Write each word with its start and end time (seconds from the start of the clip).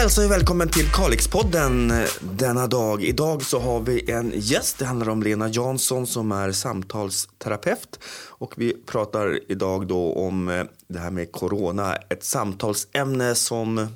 hälsar 0.00 0.22
vi 0.22 0.28
välkommen 0.28 0.68
till 0.68 0.90
Kalixpodden 0.92 1.92
denna 2.20 2.66
dag. 2.66 3.02
Idag 3.02 3.42
så 3.42 3.58
har 3.58 3.80
vi 3.80 4.10
en 4.10 4.32
gäst. 4.34 4.78
Det 4.78 4.84
handlar 4.84 5.08
om 5.08 5.22
Lena 5.22 5.48
Jansson 5.48 6.06
som 6.06 6.32
är 6.32 6.52
samtalsterapeut. 6.52 8.00
Och 8.28 8.54
vi 8.56 8.72
pratar 8.86 9.40
idag 9.52 9.86
då 9.86 10.14
om 10.14 10.48
eh, 10.48 10.64
det 10.88 10.98
här 10.98 11.10
med 11.10 11.32
corona. 11.32 11.94
Ett 11.94 12.24
samtalsämne 12.24 13.34
som 13.34 13.88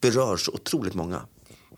berör 0.00 0.36
så 0.36 0.52
otroligt 0.52 0.94
många. 0.94 1.20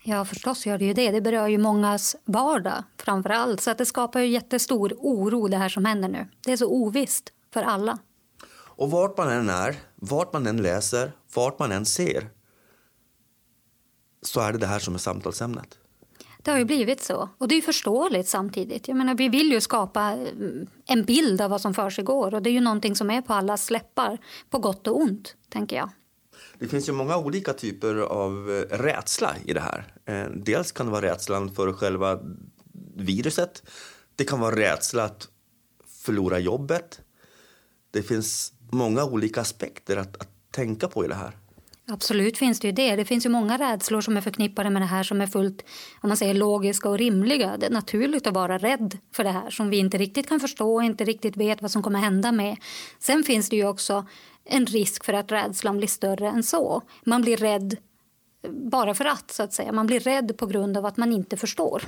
Ja, 0.03 0.25
förstås 0.25 0.65
gör 0.65 0.77
det 0.77 0.85
ju 0.85 0.93
det. 0.93 1.11
Det 1.11 1.21
berör 1.21 1.47
ju 1.47 1.57
mångas 1.57 2.15
vardag 2.25 2.83
framför 2.97 3.29
allt. 3.29 3.61
Så 3.61 3.71
att 3.71 3.77
det 3.77 3.85
skapar 3.85 4.19
ju 4.19 4.27
jättestor 4.27 4.93
oro 4.97 5.47
det 5.47 5.57
här 5.57 5.69
som 5.69 5.85
händer 5.85 6.09
nu. 6.09 6.27
Det 6.41 6.51
är 6.51 6.57
så 6.57 6.67
ovisst 6.67 7.29
för 7.53 7.63
alla. 7.63 7.97
Och 8.57 8.91
vart 8.91 9.17
man 9.17 9.29
än 9.29 9.49
är, 9.49 9.75
vart 9.95 10.33
man 10.33 10.47
än 10.47 10.61
läser, 10.61 11.11
vart 11.33 11.59
man 11.59 11.71
än 11.71 11.85
ser 11.85 12.29
så 14.27 14.39
är 14.39 14.51
det 14.51 14.57
det 14.57 14.67
här 14.67 14.79
som 14.79 14.93
är 14.93 14.97
samtalsämnet. 14.99 15.77
Det 16.45 16.51
har 16.51 16.57
ju 16.57 16.65
blivit 16.65 17.03
så. 17.03 17.29
Och 17.37 17.47
det 17.47 17.55
är 17.55 17.61
förståeligt 17.61 18.27
samtidigt. 18.27 18.87
Jag 18.87 18.97
menar, 18.97 19.15
vi 19.15 19.29
vill 19.29 19.51
ju 19.51 19.61
skapa 19.61 20.01
mm, 20.01 20.67
en 20.85 21.03
bild 21.03 21.41
av 21.41 21.49
vad 21.49 21.61
som 21.61 21.73
för 21.73 22.01
går 22.01 22.33
och 22.33 22.41
det 22.41 22.49
är 22.49 22.51
ju 22.51 22.61
någonting 22.61 22.95
som 22.95 23.11
är 23.11 23.21
på 23.21 23.33
alla 23.33 23.57
släppar, 23.57 24.17
på 24.49 24.59
gott 24.59 24.87
och 24.87 24.97
ont, 25.01 25.35
tänker 25.49 25.75
jag. 25.75 25.89
Det 26.59 26.67
finns 26.67 26.89
ju 26.89 26.93
många 26.93 27.17
olika 27.17 27.53
typer 27.53 27.95
av 27.95 28.51
eh, 28.71 28.77
rädsla 28.77 29.35
i 29.45 29.53
det 29.53 29.59
här. 29.59 29.93
Eh, 30.05 30.31
dels 30.35 30.71
kan 30.71 30.85
det 30.85 30.91
vara 30.91 31.05
rädslan 31.05 31.55
för 31.55 31.73
själva 31.73 32.19
viruset. 32.95 33.63
Det 34.15 34.23
kan 34.23 34.39
vara 34.39 34.55
rädsla 34.55 35.03
att 35.03 35.27
förlora 35.87 36.39
jobbet. 36.39 37.01
Det 37.91 38.03
finns 38.03 38.53
många 38.71 39.05
olika 39.05 39.41
aspekter 39.41 39.97
att, 39.97 40.21
att 40.21 40.29
tänka 40.51 40.87
på 40.87 41.05
i 41.05 41.07
det 41.07 41.15
här. 41.15 41.37
Absolut 41.87 42.37
finns 42.37 42.59
det 42.59 42.67
ju 42.67 42.71
det. 42.71 42.95
Det 42.95 43.05
finns 43.05 43.25
ju 43.25 43.29
många 43.29 43.57
rädslor 43.57 44.01
som 44.01 44.17
är 44.17 44.21
förknippade 44.21 44.69
med 44.69 44.81
det 44.81 44.85
här 44.85 45.03
som 45.03 45.21
är 45.21 45.27
fullt 45.27 45.65
om 46.01 46.07
man 46.07 46.17
säger, 46.17 46.33
logiska 46.33 46.89
och 46.89 46.97
rimliga. 46.97 47.57
Det 47.57 47.65
är 47.65 47.69
naturligt 47.69 48.27
att 48.27 48.33
vara 48.33 48.57
rädd 48.57 48.97
för 49.13 49.23
det 49.23 49.31
här 49.31 49.49
som 49.49 49.69
vi 49.69 49.77
inte 49.77 49.97
riktigt 49.97 50.29
kan 50.29 50.39
förstå 50.39 50.75
och 50.75 50.83
inte 50.83 51.05
riktigt 51.05 51.37
vet 51.37 51.61
vad 51.61 51.71
som 51.71 51.83
kommer 51.83 51.99
hända 51.99 52.31
med. 52.31 52.57
Sen 52.99 53.23
finns 53.23 53.49
det 53.49 53.55
ju 53.55 53.67
också 53.67 54.05
en 54.45 54.65
risk 54.65 55.03
för 55.03 55.13
att 55.13 55.31
rädslan 55.31 55.77
blir 55.77 55.87
större 55.87 56.27
än 56.27 56.43
så. 56.43 56.81
Man 57.03 57.21
blir 57.21 57.37
rädd 57.37 57.77
bara 58.49 58.93
för 58.93 59.05
att, 59.05 59.31
så 59.31 59.43
att 59.43 59.53
säga. 59.53 59.71
Man 59.71 59.87
blir 59.87 59.99
rädd 59.99 60.37
på 60.37 60.45
grund 60.45 60.77
av 60.77 60.85
att 60.85 60.97
man 60.97 61.11
inte 61.11 61.37
förstår. 61.37 61.83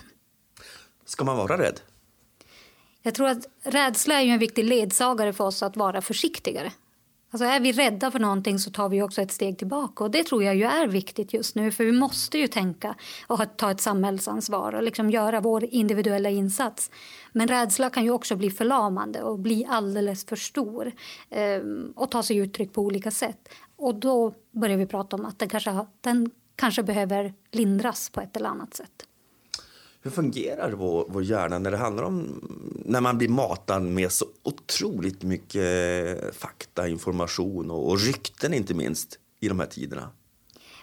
Ska 1.05 1.23
man 1.25 1.37
vara 1.37 1.57
rädd? 1.57 1.79
Jag 3.01 3.15
tror 3.15 3.27
att 3.27 3.47
rädsla 3.63 4.21
är 4.21 4.25
en 4.25 4.39
viktig 4.39 4.65
ledsagare 4.65 5.33
för 5.33 5.43
oss 5.43 5.63
att 5.63 5.77
vara 5.77 6.01
försiktigare. 6.01 6.71
Alltså 7.31 7.45
är 7.45 7.59
vi 7.59 7.71
rädda 7.71 8.11
för 8.11 8.19
någonting 8.19 8.59
så 8.59 8.71
tar 8.71 8.89
vi 8.89 9.01
också 9.01 9.21
ett 9.21 9.31
steg 9.31 9.57
tillbaka. 9.57 10.03
Och 10.03 10.11
Det 10.11 10.23
tror 10.23 10.43
jag 10.43 10.55
ju 10.55 10.63
är 10.63 10.87
viktigt 10.87 11.33
just 11.33 11.55
nu. 11.55 11.71
För 11.71 11.83
vi 11.83 11.91
måste 11.91 12.37
ju 12.37 12.47
tänka 12.47 12.95
och 13.27 13.57
ta 13.57 13.71
ett 13.71 13.81
samhällsansvar 13.81 14.75
och 14.75 14.83
liksom 14.83 15.09
göra 15.09 15.39
vår 15.39 15.63
individuella 15.65 16.29
insats. 16.29 16.91
Men 17.31 17.47
rädsla 17.47 17.89
kan 17.89 18.03
ju 18.03 18.11
också 18.11 18.35
bli 18.35 18.51
förlamande 18.51 19.21
och 19.21 19.39
bli 19.39 19.65
alldeles 19.69 20.25
för 20.25 20.35
stor 20.35 20.91
eh, 21.29 21.61
och 21.95 22.11
ta 22.11 22.23
sig 22.23 22.37
uttryck 22.37 22.73
på 22.73 22.81
olika 22.81 23.11
sätt. 23.11 23.49
Och 23.75 23.95
då 23.95 24.33
börjar 24.51 24.77
vi 24.77 24.85
prata 24.85 25.15
om 25.15 25.25
att 25.25 25.39
den 25.39 25.49
kanske, 25.49 25.85
den 26.01 26.31
kanske 26.55 26.83
behöver 26.83 27.33
lindras 27.51 28.09
på 28.09 28.21
ett 28.21 28.37
eller 28.37 28.49
annat 28.49 28.73
sätt. 28.73 29.07
Hur 30.07 30.11
fungerar 30.11 30.71
vår, 30.71 31.05
vår 31.09 31.23
hjärna 31.23 31.59
när 31.59 31.71
det 31.71 31.77
handlar 31.77 32.03
om 32.03 32.41
när 32.85 33.01
man 33.01 33.17
blir 33.17 33.29
matad 33.29 33.83
med 33.83 34.11
så 34.11 34.25
otroligt 34.43 35.23
mycket 35.23 35.63
eh, 36.23 36.31
fakta, 36.31 36.87
information 36.87 37.71
och, 37.71 37.89
och 37.89 37.99
rykten 37.99 38.53
inte 38.53 38.73
minst 38.73 39.19
i 39.39 39.47
de 39.47 39.59
här 39.59 39.67
tiderna? 39.67 40.09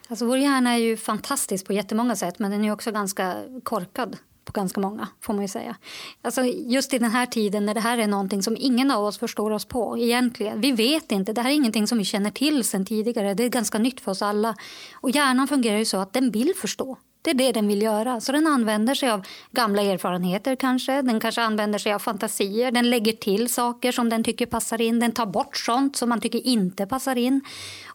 Alltså 0.09 0.27
vår 0.27 0.39
hjärna 0.39 0.73
är 0.73 0.79
ju 0.79 0.97
fantastisk 0.97 1.67
på 1.67 1.73
jättemånga 1.73 2.17
sätt 2.17 2.39
men 2.39 2.51
den 2.51 2.65
är 2.65 2.73
också 2.73 2.93
ganska 2.93 3.37
korkad 3.63 4.17
på 4.45 4.53
ganska 4.53 4.81
många, 4.81 5.09
får 5.21 5.35
man 5.35 5.43
ju 5.43 5.49
säga. 5.49 5.77
Alltså 6.23 6.43
just 6.45 6.95
i 6.95 6.99
den 6.99 7.11
här 7.11 7.27
tiden 7.27 7.67
när 7.67 7.75
det 7.75 7.81
här 7.81 7.99
är 7.99 8.07
någonting 8.07 8.43
som 8.43 8.57
ingen 8.61 8.91
av 8.91 9.05
oss 9.05 9.19
förstår 9.19 9.51
oss 9.51 9.65
på 9.65 9.99
egentligen. 9.99 10.61
Vi 10.61 10.73
vet 10.73 11.13
inte, 11.13 11.33
det 11.33 11.41
här 11.41 11.51
är 11.51 11.55
ingenting 11.55 11.87
som 11.87 11.99
vi 11.99 12.05
känner 12.05 12.31
till 12.31 12.65
sen 12.65 12.87
tidigare. 12.87 13.35
Det 13.35 13.45
är 13.45 13.49
ganska 13.49 13.79
nytt 13.79 14.01
för 14.01 14.11
oss 14.11 14.23
alla. 14.23 14.57
Och 14.95 15.11
hjärnan 15.11 15.49
fungerar 15.49 15.79
ju 15.79 15.85
så 15.85 15.97
att 15.97 16.13
den 16.13 16.31
vill 16.31 16.53
förstå. 16.57 16.99
Det 17.25 17.31
är 17.31 17.35
det 17.35 17.53
den 17.53 17.69
vill 17.69 17.83
göra. 17.83 18.21
Så 18.21 18.33
den 18.33 18.47
använder 18.47 18.95
sig 18.95 19.11
av 19.11 19.27
gamla 19.51 19.83
erfarenheter 19.83 20.57
kanske. 20.57 21.03
Den 21.03 21.21
kanske 21.21 21.43
använder 21.43 21.79
sig 21.79 21.93
av 21.93 21.99
fantasier. 21.99 22.73
Den 22.73 22.91
lägger 22.91 23.13
till 23.13 23.53
saker 23.53 23.93
som 23.93 24.09
den 24.09 24.25
tycker 24.25 24.47
passar 24.47 24.81
in. 24.81 25.01
Den 25.01 25.13
tar 25.13 25.27
bort 25.27 25.57
sånt 25.57 25.97
som 25.97 26.09
man 26.09 26.21
tycker 26.21 26.47
inte 26.47 26.87
passar 26.87 27.17
in. 27.17 27.41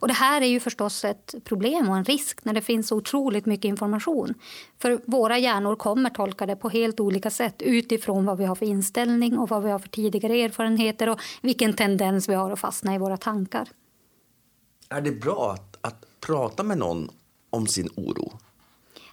Och 0.00 0.08
det 0.08 0.14
här 0.14 0.40
är 0.40 0.46
ju 0.46 0.60
förstås 0.60 1.04
ett 1.04 1.34
problem 1.44 1.88
och 1.88 1.96
en 1.96 2.04
risk 2.04 2.44
när 2.44 2.52
det 2.52 2.62
finns 2.62 2.88
så 2.88 2.96
otroligt 2.96 3.46
mycket 3.46 3.64
information. 3.64 4.34
För 4.78 5.00
våra 5.06 5.38
hjärnor 5.38 5.76
kommer 5.76 6.10
tolka 6.10 6.46
det 6.46 6.56
på 6.56 6.68
helt 6.68 7.00
olika 7.00 7.30
sätt 7.30 7.62
utifrån 7.62 8.24
vad 8.24 8.38
vi 8.38 8.44
har 8.44 8.54
för 8.54 8.66
inställning 8.66 9.38
och 9.38 9.48
vad 9.48 9.62
vi 9.62 9.70
har 9.70 9.78
för 9.78 9.88
tidigare 9.88 10.42
erfarenheter 10.42 11.08
och 11.08 11.20
vilken 11.42 11.72
tendens 11.72 12.28
vi 12.28 12.34
har 12.34 12.50
att 12.50 12.60
fastna 12.60 12.94
i 12.94 12.98
våra 12.98 13.16
tankar. 13.16 13.68
Är 14.88 15.00
det 15.00 15.12
bra 15.12 15.52
att, 15.52 15.78
att 15.80 16.06
prata 16.20 16.62
med 16.62 16.78
någon 16.78 17.10
om 17.50 17.66
sin 17.66 17.88
oro? 17.96 18.32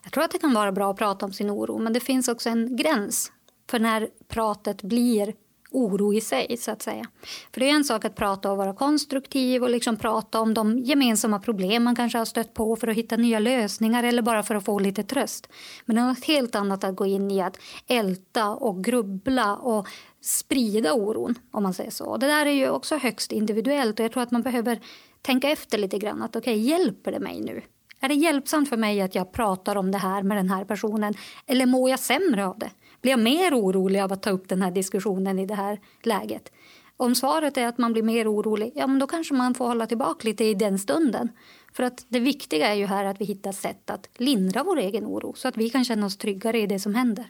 Jag 0.03 0.13
tror 0.13 0.23
att 0.23 0.31
det 0.31 0.39
kan 0.39 0.53
vara 0.53 0.71
bra 0.71 0.91
att 0.91 0.97
prata 0.97 1.25
om 1.25 1.33
sin 1.33 1.51
oro 1.51 1.77
men 1.77 1.93
det 1.93 1.99
finns 1.99 2.27
också 2.27 2.49
en 2.49 2.75
gräns 2.75 3.31
för 3.69 3.79
när 3.79 4.09
pratet 4.27 4.81
blir 4.83 5.33
oro 5.71 6.13
i 6.13 6.21
sig. 6.21 6.57
så 6.57 6.71
att 6.71 6.81
säga. 6.81 7.05
För 7.53 7.59
Det 7.59 7.69
är 7.69 7.75
en 7.75 7.83
sak 7.83 8.05
att 8.05 8.15
prata 8.15 8.51
och 8.51 8.57
vara 8.57 8.73
konstruktiv 8.73 9.63
och 9.63 9.69
liksom 9.69 9.97
prata 9.97 10.39
om 10.39 10.53
de 10.53 10.79
gemensamma 10.79 11.39
problem 11.39 11.83
man 11.83 11.95
kanske 11.95 12.17
har 12.17 12.25
stött 12.25 12.53
på 12.53 12.75
för 12.75 12.87
att 12.87 12.95
hitta 12.95 13.17
nya 13.17 13.39
lösningar 13.39 14.03
eller 14.03 14.21
bara 14.21 14.43
för 14.43 14.55
att 14.55 14.65
få 14.65 14.79
lite 14.79 15.03
tröst. 15.03 15.49
Men 15.85 15.95
det 15.95 16.01
är 16.01 16.05
något 16.05 16.25
helt 16.25 16.55
annat 16.55 16.83
att 16.83 16.95
gå 16.95 17.05
in 17.05 17.31
i 17.31 17.41
att 17.41 17.57
älta 17.87 18.49
och 18.49 18.83
grubbla 18.83 19.55
och 19.55 19.87
sprida 20.21 20.93
oron. 20.93 21.35
om 21.51 21.63
man 21.63 21.73
säger 21.73 21.91
så. 21.91 22.17
Det 22.17 22.27
där 22.27 22.45
är 22.45 22.51
ju 22.51 22.69
också 22.69 22.97
högst 22.97 23.31
individuellt 23.31 23.99
och 23.99 24.05
jag 24.05 24.11
tror 24.11 24.23
att 24.23 24.31
man 24.31 24.41
behöver 24.41 24.79
tänka 25.21 25.49
efter 25.49 25.77
lite 25.77 25.97
grann. 25.97 26.21
att 26.21 26.35
okay, 26.35 26.57
Hjälper 26.57 27.11
det 27.11 27.19
mig 27.19 27.41
nu? 27.41 27.61
Är 27.99 28.09
det 28.09 28.15
hjälpsamt 28.15 28.69
för 28.69 28.77
mig 28.77 29.01
att 29.01 29.15
jag 29.15 29.31
pratar 29.31 29.75
om 29.75 29.91
det 29.91 29.97
här 29.97 30.23
med 30.23 30.37
den 30.37 30.49
här 30.49 30.65
personen 30.65 31.13
eller 31.45 31.65
mår 31.65 31.89
jag 31.89 31.99
sämre 31.99 32.45
av 32.45 32.59
det? 32.59 32.71
Blir 33.01 33.11
jag 33.11 33.19
mer 33.19 33.53
orolig 33.53 33.99
av 33.99 34.13
att 34.13 34.23
ta 34.23 34.29
upp 34.29 34.49
den 34.49 34.61
här 34.61 34.71
diskussionen 34.71 35.39
i 35.39 35.45
det 35.45 35.55
här 35.55 35.79
läget? 36.03 36.51
Om 36.97 37.15
svaret 37.15 37.57
är 37.57 37.67
att 37.67 37.77
man 37.77 37.93
blir 37.93 38.03
mer 38.03 38.31
orolig, 38.31 38.71
ja 38.75 38.87
men 38.87 38.99
då 38.99 39.07
kanske 39.07 39.33
man 39.33 39.53
får 39.53 39.67
hålla 39.67 39.87
tillbaka 39.87 40.27
lite 40.27 40.43
i 40.43 40.53
den 40.53 40.79
stunden. 40.79 41.29
För 41.73 41.83
att 41.83 42.05
det 42.07 42.19
viktiga 42.19 42.67
är 42.67 42.73
ju 42.73 42.85
här 42.85 43.05
att 43.05 43.21
vi 43.21 43.25
hittar 43.25 43.51
sätt 43.51 43.89
att 43.89 44.09
lindra 44.17 44.63
vår 44.63 44.77
egen 44.77 45.05
oro 45.05 45.33
så 45.35 45.47
att 45.47 45.57
vi 45.57 45.69
kan 45.69 45.85
känna 45.85 46.05
oss 46.05 46.17
tryggare 46.17 46.59
i 46.59 46.67
det 46.67 46.79
som 46.79 46.95
händer. 46.95 47.25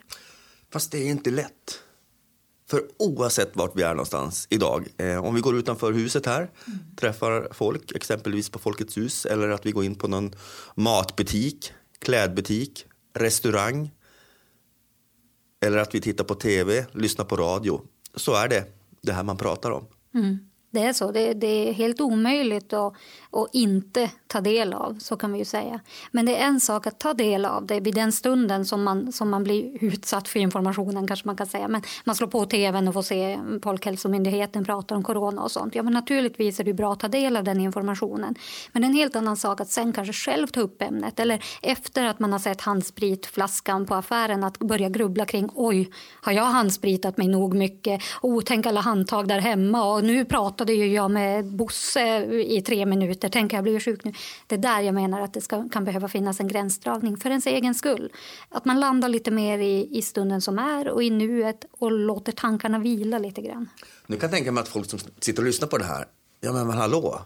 Fast 0.72 0.92
det 0.92 0.98
är 0.98 1.10
inte 1.10 1.32
lätt. 1.32 1.84
För 2.70 2.84
oavsett 2.98 3.56
vart 3.56 3.76
vi 3.76 3.84
är 3.84 3.90
någonstans 3.90 4.48
idag, 4.50 4.88
eh, 4.98 5.26
om 5.26 5.36
vi 5.36 5.42
går 5.42 5.56
utanför 5.58 5.94
huset 5.94 6.26
här, 6.26 6.52
mm. 6.68 6.80
träffar 6.96 7.48
folk, 7.52 7.92
exempelvis 7.96 8.50
på 8.50 8.60
Folkets 8.60 8.98
hus, 8.98 9.26
eller 9.26 9.50
att 9.50 9.66
vi 9.66 9.72
går 9.72 9.86
in 9.86 9.96
på 9.96 10.08
någon 10.08 10.36
matbutik, 10.76 11.74
klädbutik, 12.00 12.86
restaurang, 13.14 13.92
eller 15.66 15.78
att 15.78 15.96
vi 15.96 16.02
tittar 16.02 16.24
på 16.24 16.36
tv, 16.36 16.86
lyssnar 16.92 17.26
på 17.26 17.36
radio, 17.36 17.82
så 18.16 18.36
är 18.36 18.48
det 18.48 18.66
det 19.02 19.12
här 19.12 19.24
man 19.24 19.38
pratar 19.38 19.72
om. 19.72 19.88
Mm. 20.14 20.38
Det 20.72 20.84
är 20.84 20.94
så. 20.94 21.12
Det, 21.12 21.34
det, 21.34 21.70
är 21.70 21.74
helt 21.74 22.02
omöjligt 22.02 22.74
att, 22.74 22.94
att 23.32 23.48
inte 23.54 24.10
ta 24.28 24.42
del 24.42 24.74
av. 24.74 24.98
så 25.00 25.18
kan 25.18 25.32
vi 25.32 25.40
ju 25.40 25.46
säga. 25.46 25.80
Men 26.12 26.26
det 26.26 26.38
är 26.38 26.48
en 26.48 26.60
sak 26.60 26.88
att 26.88 27.00
ta 27.00 27.14
del 27.14 27.46
av 27.46 27.66
det 27.66 27.80
vid 27.80 27.96
den 27.96 28.12
stunden 28.12 28.66
som 28.66 28.84
man, 28.84 29.12
som 29.12 29.30
man 29.30 29.44
blir 29.44 29.84
utsatt 29.84 30.28
för 30.28 30.40
informationen. 30.40 31.08
kanske 31.08 31.28
man 31.28 31.36
kan 31.36 31.48
säga. 31.48 31.68
Men 31.68 31.82
Man 32.06 32.16
slår 32.16 32.28
på 32.28 32.46
tvn 32.46 32.88
och 32.88 32.94
får 32.94 33.02
se 33.02 33.40
Folkhälsomyndigheten 33.64 34.66
prata 34.66 34.96
om 34.96 35.04
corona 35.04 35.42
och 35.42 35.52
sånt. 35.52 35.76
Ja, 35.76 35.84
men 35.84 35.94
naturligtvis 35.94 36.60
är 36.60 36.64
det 36.64 36.74
bra 36.74 36.94
att 36.94 37.00
ta 37.00 37.08
del 37.08 37.38
av 37.38 37.44
den 37.44 37.60
informationen. 37.60 38.36
Men 38.72 38.82
det 38.82 38.86
är 38.86 38.90
en 38.90 38.96
helt 38.96 39.16
annan 39.16 39.38
sak 39.38 39.62
att 39.62 39.70
sen 39.70 39.94
kanske 39.94 40.14
själv 40.14 40.48
ta 40.48 40.62
upp 40.62 40.82
ämnet. 40.82 41.20
Eller 41.20 41.44
efter 41.62 42.06
att 42.06 42.20
man 42.20 42.32
har 42.32 42.40
sett 42.40 42.62
handspritflaskan 42.62 43.86
på 43.86 43.96
affären 43.96 44.44
att 44.44 44.60
börja 44.60 44.90
grubbla 44.90 45.26
kring 45.26 45.50
oj, 45.56 45.90
har 46.22 46.32
jag 46.32 46.44
handspritat 46.46 47.18
mig 47.18 47.28
nog 47.28 47.56
mycket? 47.56 48.02
Oh, 48.22 48.42
tänk 48.46 48.66
alla 48.66 48.82
handtag 48.82 49.28
där 49.28 49.40
hemma 49.40 49.94
och 49.94 50.04
nu 50.04 50.26
pratar 50.26 50.67
pratade 50.68 50.86
ju 50.86 50.94
jag 50.94 51.12
med 51.12 51.46
Bosse 51.46 52.26
i 52.42 52.62
tre 52.62 52.86
minuter. 52.86 53.30
Tänk, 53.30 53.54
jag 53.54 53.64
blir 53.64 53.80
sjuk 53.80 54.04
nu. 54.04 54.14
Det 54.48 54.56
är 54.56 54.60
där 54.60 54.82
jag 54.82 54.96
menar 54.96 55.22
att 55.22 55.34
det 55.34 55.42
ska, 55.42 55.70
kan 55.70 55.86
behöva 55.86 56.08
finnas 56.08 56.40
en 56.40 56.48
gränsdragning 56.48 57.18
för 57.18 57.30
ens 57.30 57.48
egen 57.48 57.76
skull. 57.76 58.12
Att 58.50 58.66
man 58.66 58.80
landar 58.80 59.10
lite 59.10 59.32
mer 59.32 59.60
i, 59.60 59.98
i 59.98 60.02
stunden 60.02 60.42
som 60.42 60.60
är 60.60 60.88
och 60.88 61.04
i 61.04 61.10
nuet 61.10 61.66
och 61.80 61.92
låter 61.92 62.32
tankarna 62.32 62.80
vila 62.80 63.20
lite 63.20 63.42
grann. 63.42 63.70
Nu 64.08 64.18
kan 64.18 64.30
jag 64.30 64.32
tänka 64.38 64.52
mig 64.52 64.62
att 64.62 64.68
folk 64.68 64.90
som 64.90 65.00
sitter 65.20 65.42
och 65.42 65.46
lyssnar 65.46 65.68
på 65.68 65.78
det 65.78 65.86
här, 65.86 66.06
ja 66.42 66.54
men 66.54 66.70
hallå, 66.70 67.22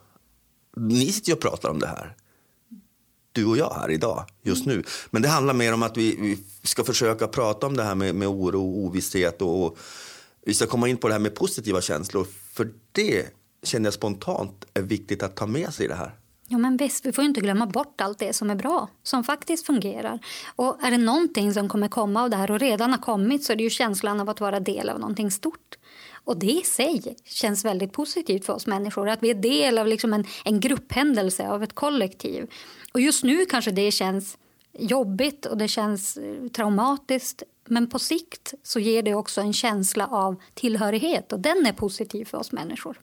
ni 0.76 1.12
sitter 1.12 1.30
ju 1.30 1.36
och 1.36 1.42
pratar 1.42 1.70
om 1.70 1.80
det 1.80 1.88
här 1.88 2.16
du 3.34 3.46
och 3.46 3.58
jag 3.58 3.74
här 3.74 3.92
idag, 3.92 4.26
just 4.44 4.66
nu. 4.66 4.84
Men 5.10 5.22
det 5.22 5.28
handlar 5.28 5.54
mer 5.54 5.74
om 5.74 5.84
att 5.84 5.98
vi, 5.98 6.16
vi 6.16 6.38
ska 6.68 6.84
försöka 6.84 7.28
prata 7.28 7.68
om 7.68 7.78
det 7.78 7.84
här 7.84 7.96
med, 7.96 8.16
med 8.16 8.28
oro 8.28 8.62
och 8.62 8.78
ovisshet 8.78 9.42
och, 9.42 9.66
och 9.66 9.78
vi 10.46 10.54
ska 10.54 10.68
komma 10.68 10.88
in 10.88 10.98
på 10.98 11.08
det 11.08 11.14
här 11.14 11.20
med 11.20 11.36
positiva 11.36 11.82
känslor. 11.82 12.28
För 12.54 12.70
det 12.92 13.28
känner 13.64 13.86
jag 13.86 13.94
spontant 13.94 14.66
är 14.74 14.82
viktigt 14.82 15.24
att 15.24 15.36
ta 15.36 15.46
med 15.46 15.74
sig 15.74 15.86
i 15.86 15.88
det 15.88 15.96
här. 15.96 16.16
Ja, 16.48 16.58
men 16.58 16.78
visst, 16.78 17.06
vi 17.06 17.12
får 17.12 17.24
inte 17.24 17.42
glömma 17.42 17.66
bort 17.66 18.02
allt 18.02 18.20
det 18.20 18.34
som 18.34 18.50
är 18.50 18.56
bra, 18.56 18.90
som 19.04 19.24
faktiskt 19.24 19.66
fungerar. 19.66 20.20
Och 20.56 20.84
är 20.84 20.92
det 20.92 20.98
någonting 20.98 21.54
som 21.54 21.70
kommer 21.70 21.88
komma 21.88 22.24
av 22.24 22.30
det 22.30 22.36
här 22.36 22.52
och 22.52 22.60
redan 22.60 22.92
har 22.92 22.98
kommit 22.98 23.44
så 23.44 23.54
är 23.54 23.58
det 23.58 23.64
ju 23.64 23.70
känslan 23.70 24.20
av 24.20 24.30
att 24.30 24.40
vara 24.40 24.60
del 24.60 24.90
av 24.90 25.00
någonting 25.00 25.32
stort. 25.32 25.78
Och 26.24 26.40
det 26.40 26.52
i 26.52 26.62
sig 26.62 27.16
känns 27.26 27.66
väldigt 27.66 27.94
positivt 27.94 28.46
för 28.46 28.54
oss 28.54 28.68
människor, 28.68 29.10
att 29.10 29.24
vi 29.24 29.30
är 29.30 29.36
del 29.36 29.78
av 29.78 29.88
liksom 29.88 30.14
en, 30.14 30.26
en 30.46 30.60
grupphändelse, 30.60 31.50
av 31.50 31.64
ett 31.64 31.76
kollektiv. 31.76 32.48
Och 32.94 33.02
just 33.02 33.24
nu 33.24 33.46
kanske 33.46 33.72
det 33.72 33.92
känns 33.92 34.38
jobbigt 34.74 35.46
och 35.46 35.58
det 35.58 35.68
känns 35.68 36.18
eh, 36.18 36.48
traumatiskt. 36.48 37.44
Men 37.66 37.90
på 37.90 38.00
sikt 38.00 38.54
så 38.64 38.80
ger 38.80 39.04
det 39.04 39.16
också 39.16 39.42
en 39.42 39.54
känsla 39.54 40.08
av 40.08 40.36
tillhörighet 40.54 41.32
och 41.32 41.40
den 41.40 41.66
är 41.66 41.74
positiv 41.74 42.26
för 42.26 42.38
oss 42.38 42.52
människor. 42.52 43.00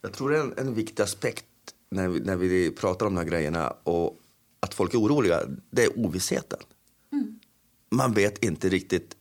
Jag 0.00 0.12
tror 0.12 0.30
det 0.30 0.38
en, 0.38 0.54
en 0.56 0.74
viktig 0.74 1.02
aspekt 1.02 1.44
när 1.90 2.08
vi, 2.08 2.20
när 2.20 2.36
vi 2.36 2.70
pratar 2.70 3.06
om 3.06 3.14
de 3.14 3.20
här 3.20 3.28
grejerna 3.28 3.74
och 3.82 4.16
att 4.60 4.74
folk 4.74 4.94
är 4.94 4.98
oroliga, 4.98 5.40
det 5.70 5.84
är 5.84 5.98
ovissheten. 5.98 6.58
Mm. 7.12 7.40
Man 7.90 8.12
vet 8.12 8.44
inte 8.44 8.68
riktigt 8.68 9.16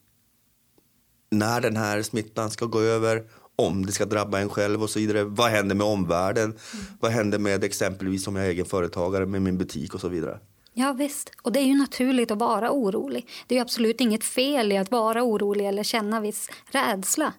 när 1.30 1.62
den 1.62 1.78
här 1.78 2.02
smittan 2.02 2.52
ska 2.52 2.66
gå 2.66 2.80
över, 2.80 3.24
om 3.56 3.86
det 3.86 3.92
ska 3.92 4.06
drabba 4.06 4.40
en 4.40 4.50
själv 4.50 4.84
och 4.84 4.90
så 4.90 5.00
vidare. 5.00 5.24
Vad 5.24 5.50
händer 5.50 5.76
med 5.76 5.88
omvärlden? 5.88 6.44
Mm. 6.44 6.86
Vad 7.00 7.12
händer 7.12 7.40
med 7.40 7.64
exempelvis 7.64 8.28
om 8.28 8.36
jag 8.36 8.46
är 8.46 8.50
egen 8.50 8.66
företagare 8.66 9.26
med 9.26 9.42
min 9.42 9.58
butik 9.58 9.94
och 9.94 10.02
så 10.02 10.08
vidare? 10.08 10.40
Ja 10.80 10.94
visst, 10.94 11.32
och 11.42 11.52
det 11.52 11.60
är 11.60 11.66
ju 11.66 11.76
naturligt 11.78 12.32
att 12.32 12.40
vara 12.40 12.72
orolig. 12.72 13.28
Det 13.48 13.58
är 13.58 13.62
absolut 13.62 14.02
inget 14.02 14.24
fel 14.24 14.72
i 14.72 14.78
att 14.78 14.92
vara 14.92 15.24
orolig 15.24 15.68
eller 15.68 15.84
känna 15.84 16.22
viss 16.22 16.50
rädsla. 16.72 17.34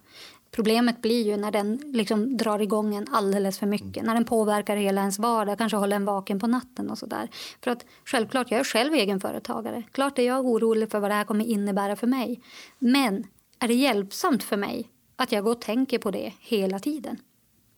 Problemet 0.51 1.01
blir 1.01 1.25
ju 1.25 1.37
när 1.37 1.51
den 1.51 1.77
liksom 1.85 2.37
drar 2.37 2.59
igång 2.59 2.95
en 2.95 3.07
alldeles 3.11 3.59
för 3.59 3.65
mycket. 3.65 3.97
Mm. 3.97 4.05
När 4.05 4.13
den 4.13 4.25
påverkar 4.25 4.75
hela 4.75 5.01
ens 5.01 5.19
vardag, 5.19 5.57
kanske 5.57 5.77
håller 5.77 5.95
en 5.95 6.05
vaken 6.05 6.39
på 6.39 6.47
natten 6.47 6.89
och 6.89 6.97
sådär. 6.97 7.29
För 7.63 7.71
att 7.71 7.85
självklart, 8.05 8.51
jag 8.51 8.59
är 8.59 8.63
själv 8.63 8.93
egenföretagare. 8.93 9.83
Klart 9.91 10.19
är 10.19 10.23
jag 10.23 10.45
orolig 10.45 10.91
för 10.91 10.99
vad 10.99 11.11
det 11.11 11.15
här 11.15 11.25
kommer 11.25 11.45
innebära 11.45 11.95
för 11.95 12.07
mig. 12.07 12.41
Men 12.79 13.27
är 13.59 13.67
det 13.67 13.73
hjälpsamt 13.73 14.43
för 14.43 14.57
mig 14.57 14.89
att 15.15 15.31
jag 15.31 15.43
går 15.43 15.51
och 15.51 15.61
tänker 15.61 15.97
på 15.97 16.11
det 16.11 16.33
hela 16.39 16.79
tiden? 16.79 17.17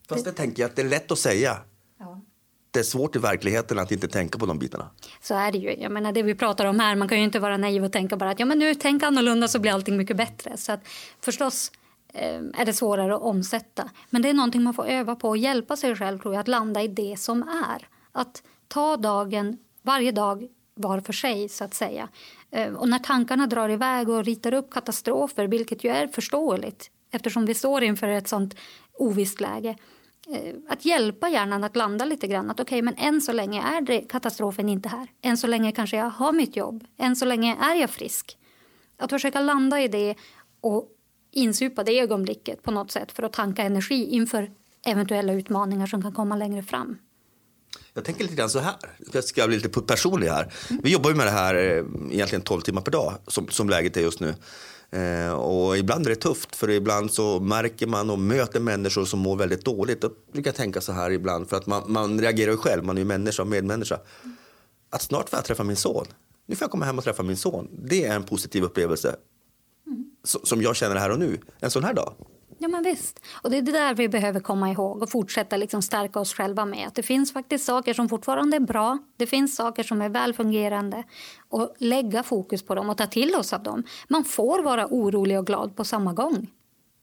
Fast 0.09 0.25
det 0.25 0.31
tänker 0.31 0.63
jag 0.63 0.69
att 0.69 0.75
det 0.75 0.81
är 0.81 0.89
lätt 0.89 1.11
att 1.11 1.19
säga. 1.19 1.57
Ja. 1.99 2.21
Det 2.71 2.79
är 2.79 2.83
svårt 2.83 3.15
i 3.15 3.19
verkligheten 3.19 3.79
att 3.79 3.91
inte 3.91 4.07
tänka 4.07 4.39
på 4.39 4.45
de 4.45 4.59
bitarna. 4.59 4.89
Så 5.21 5.35
är 5.35 5.51
det 5.51 5.57
ju. 5.57 5.75
Jag 5.75 5.91
menar 5.91 6.11
det 6.11 6.23
vi 6.23 6.35
pratar 6.35 6.65
om 6.65 6.79
här, 6.79 6.95
man 6.95 7.07
kan 7.07 7.17
ju 7.17 7.23
inte 7.23 7.39
vara 7.39 7.57
naiv 7.57 7.85
och 7.85 7.91
tänka 7.91 8.17
bara 8.17 8.29
att 8.29 8.39
ja 8.39 8.45
men 8.45 8.59
nu 8.59 8.75
tänk 8.75 9.03
annorlunda 9.03 9.47
så 9.47 9.59
blir 9.59 9.71
allting 9.71 9.97
mycket 9.97 10.17
bättre. 10.17 10.57
Så 10.57 10.71
att 10.71 10.87
förstås 11.21 11.71
eh, 12.13 12.41
är 12.57 12.65
det 12.65 12.73
svårare 12.73 13.15
att 13.15 13.21
omsätta. 13.21 13.89
Men 14.09 14.21
det 14.21 14.29
är 14.29 14.33
någonting 14.33 14.63
man 14.63 14.73
får 14.73 14.85
öva 14.85 15.15
på 15.15 15.29
och 15.29 15.37
hjälpa 15.37 15.75
sig 15.75 15.95
själv 15.95 16.19
tror 16.19 16.33
jag, 16.33 16.41
att 16.41 16.47
landa 16.47 16.81
i 16.81 16.87
det 16.87 17.19
som 17.19 17.43
är. 17.43 17.87
Att 18.11 18.43
ta 18.67 18.97
dagen, 18.97 19.57
varje 19.81 20.11
dag 20.11 20.47
var 20.75 20.99
för 20.99 21.13
sig 21.13 21.49
så 21.49 21.63
att 21.63 21.73
säga. 21.73 22.09
Eh, 22.51 22.73
och 22.73 22.89
när 22.89 22.99
tankarna 22.99 23.47
drar 23.47 23.69
iväg 23.69 24.09
och 24.09 24.25
ritar 24.25 24.53
upp 24.53 24.73
katastrofer, 24.73 25.47
vilket 25.47 25.83
ju 25.83 25.89
är 25.89 26.07
förståeligt 26.07 26.91
eftersom 27.11 27.45
vi 27.45 27.53
står 27.53 27.83
inför 27.83 28.07
ett 28.07 28.27
sånt 28.27 28.55
ovisst 28.93 29.41
läge. 29.41 29.75
Eh, 30.27 30.55
att 30.69 30.85
hjälpa 30.85 31.29
hjärnan 31.29 31.63
att 31.63 31.75
landa 31.75 32.05
lite 32.05 32.27
grann. 32.27 32.49
Att 32.49 32.59
okay, 32.59 32.81
men 32.81 32.95
än 32.97 33.21
så 33.21 33.31
länge 33.31 33.61
är 33.61 33.81
det 33.81 34.01
katastrofen 34.01 34.69
inte 34.69 34.89
här. 34.89 35.07
Än 35.21 35.37
så 35.37 35.47
länge 35.47 35.71
kanske 35.71 35.97
jag 35.97 36.09
har 36.09 36.31
mitt 36.31 36.55
jobb. 36.55 36.83
Än 36.97 37.15
så 37.15 37.25
länge 37.25 37.57
är 37.61 37.75
jag 37.75 37.89
frisk. 37.89 38.37
Att 38.97 39.09
försöka 39.09 39.39
landa 39.39 39.81
i 39.81 39.87
det 39.87 40.15
och 40.61 40.89
insupa 41.31 41.83
det 41.83 41.99
ögonblicket 41.99 42.63
på 42.63 42.71
något 42.71 42.91
sätt 42.91 43.11
för 43.11 43.23
att 43.23 43.33
tanka 43.33 43.63
energi 43.63 44.05
inför 44.05 44.51
eventuella 44.85 45.33
utmaningar 45.33 45.87
som 45.87 46.01
kan 46.01 46.13
komma 46.13 46.35
längre 46.35 46.63
fram. 46.63 46.97
Jag 47.93 48.05
tänker 48.05 48.23
lite 48.23 48.35
grann 48.35 48.49
så 48.49 48.59
här, 48.59 48.75
jag 49.13 49.23
ska 49.23 49.47
bli 49.47 49.55
lite 49.55 49.81
personlig 49.81 50.27
här. 50.27 50.53
Vi 50.83 50.91
jobbar 50.91 51.09
ju 51.09 51.15
med 51.15 51.27
det 51.27 51.31
här 51.31 51.55
eh, 51.55 51.85
egentligen 52.11 52.41
12 52.41 52.61
timmar 52.61 52.81
per 52.81 52.91
dag 52.91 53.13
som, 53.27 53.47
som 53.47 53.69
läget 53.69 53.97
är 53.97 54.01
just 54.01 54.19
nu. 54.19 54.35
Eh, 54.91 55.31
och 55.31 55.77
ibland 55.77 56.05
är 56.05 56.09
det 56.09 56.15
tufft 56.15 56.55
för 56.55 56.69
ibland 56.69 57.11
så 57.11 57.39
märker 57.39 57.87
man 57.87 58.09
och 58.09 58.19
möter 58.19 58.59
människor 58.59 59.05
som 59.05 59.19
mår 59.19 59.35
väldigt 59.35 59.65
dåligt. 59.65 60.03
Jag 60.03 60.11
brukar 60.33 60.51
tänka 60.51 60.81
så 60.81 60.91
här 60.91 61.11
ibland 61.11 61.49
för 61.49 61.57
att 61.57 61.67
man, 61.67 61.83
man 61.91 62.21
reagerar 62.21 62.51
ju 62.51 62.57
själv, 62.57 62.83
man 62.83 62.97
är 62.97 63.01
ju 63.01 63.05
människa 63.05 63.41
och 63.41 63.47
medmänniska. 63.47 63.99
Att 64.89 65.01
snart 65.01 65.29
får 65.29 65.37
jag 65.37 65.45
träffa 65.45 65.63
min 65.63 65.75
son. 65.75 66.05
Nu 66.45 66.55
får 66.55 66.63
jag 66.63 66.71
komma 66.71 66.85
hem 66.85 66.97
och 66.97 67.03
träffa 67.03 67.23
min 67.23 67.37
son. 67.37 67.67
Det 67.71 68.05
är 68.05 68.15
en 68.15 68.23
positiv 68.23 68.63
upplevelse 68.63 69.15
mm. 69.87 70.11
som 70.23 70.61
jag 70.61 70.75
känner 70.75 70.95
här 70.95 71.09
och 71.09 71.19
nu, 71.19 71.39
en 71.59 71.71
sån 71.71 71.83
här 71.83 71.93
dag. 71.93 72.13
Ja, 72.57 72.67
men 72.67 72.83
visst. 72.83 73.19
Och 73.33 73.51
det 73.51 73.57
är 73.57 73.61
det 73.61 73.71
där 73.71 73.93
vi 73.93 74.09
behöver 74.09 74.39
komma 74.39 74.71
ihåg 74.71 75.01
och 75.01 75.09
fortsätta 75.09 75.57
liksom 75.57 75.81
stärka 75.81 76.19
oss 76.19 76.33
själva 76.33 76.65
med. 76.65 76.87
Att 76.87 76.95
det 76.95 77.03
finns 77.03 77.33
faktiskt 77.33 77.65
saker 77.65 77.93
som 77.93 78.09
fortfarande 78.09 78.57
är 78.57 78.61
bra. 78.61 78.97
Det 79.17 79.27
finns 79.27 79.55
saker 79.55 79.83
som 79.83 80.01
är 80.01 80.09
välfungerande. 80.09 81.03
Och 81.49 81.75
lägga 81.77 82.23
fokus 82.23 82.63
på 82.63 82.75
dem 82.75 82.89
och 82.89 82.97
ta 82.97 83.07
till 83.07 83.35
oss 83.35 83.53
av 83.53 83.63
dem. 83.63 83.83
Man 84.07 84.23
får 84.23 84.63
vara 84.63 84.87
orolig 84.87 85.39
och 85.39 85.47
glad 85.47 85.75
på 85.75 85.83
samma 85.83 86.13
gång. 86.13 86.47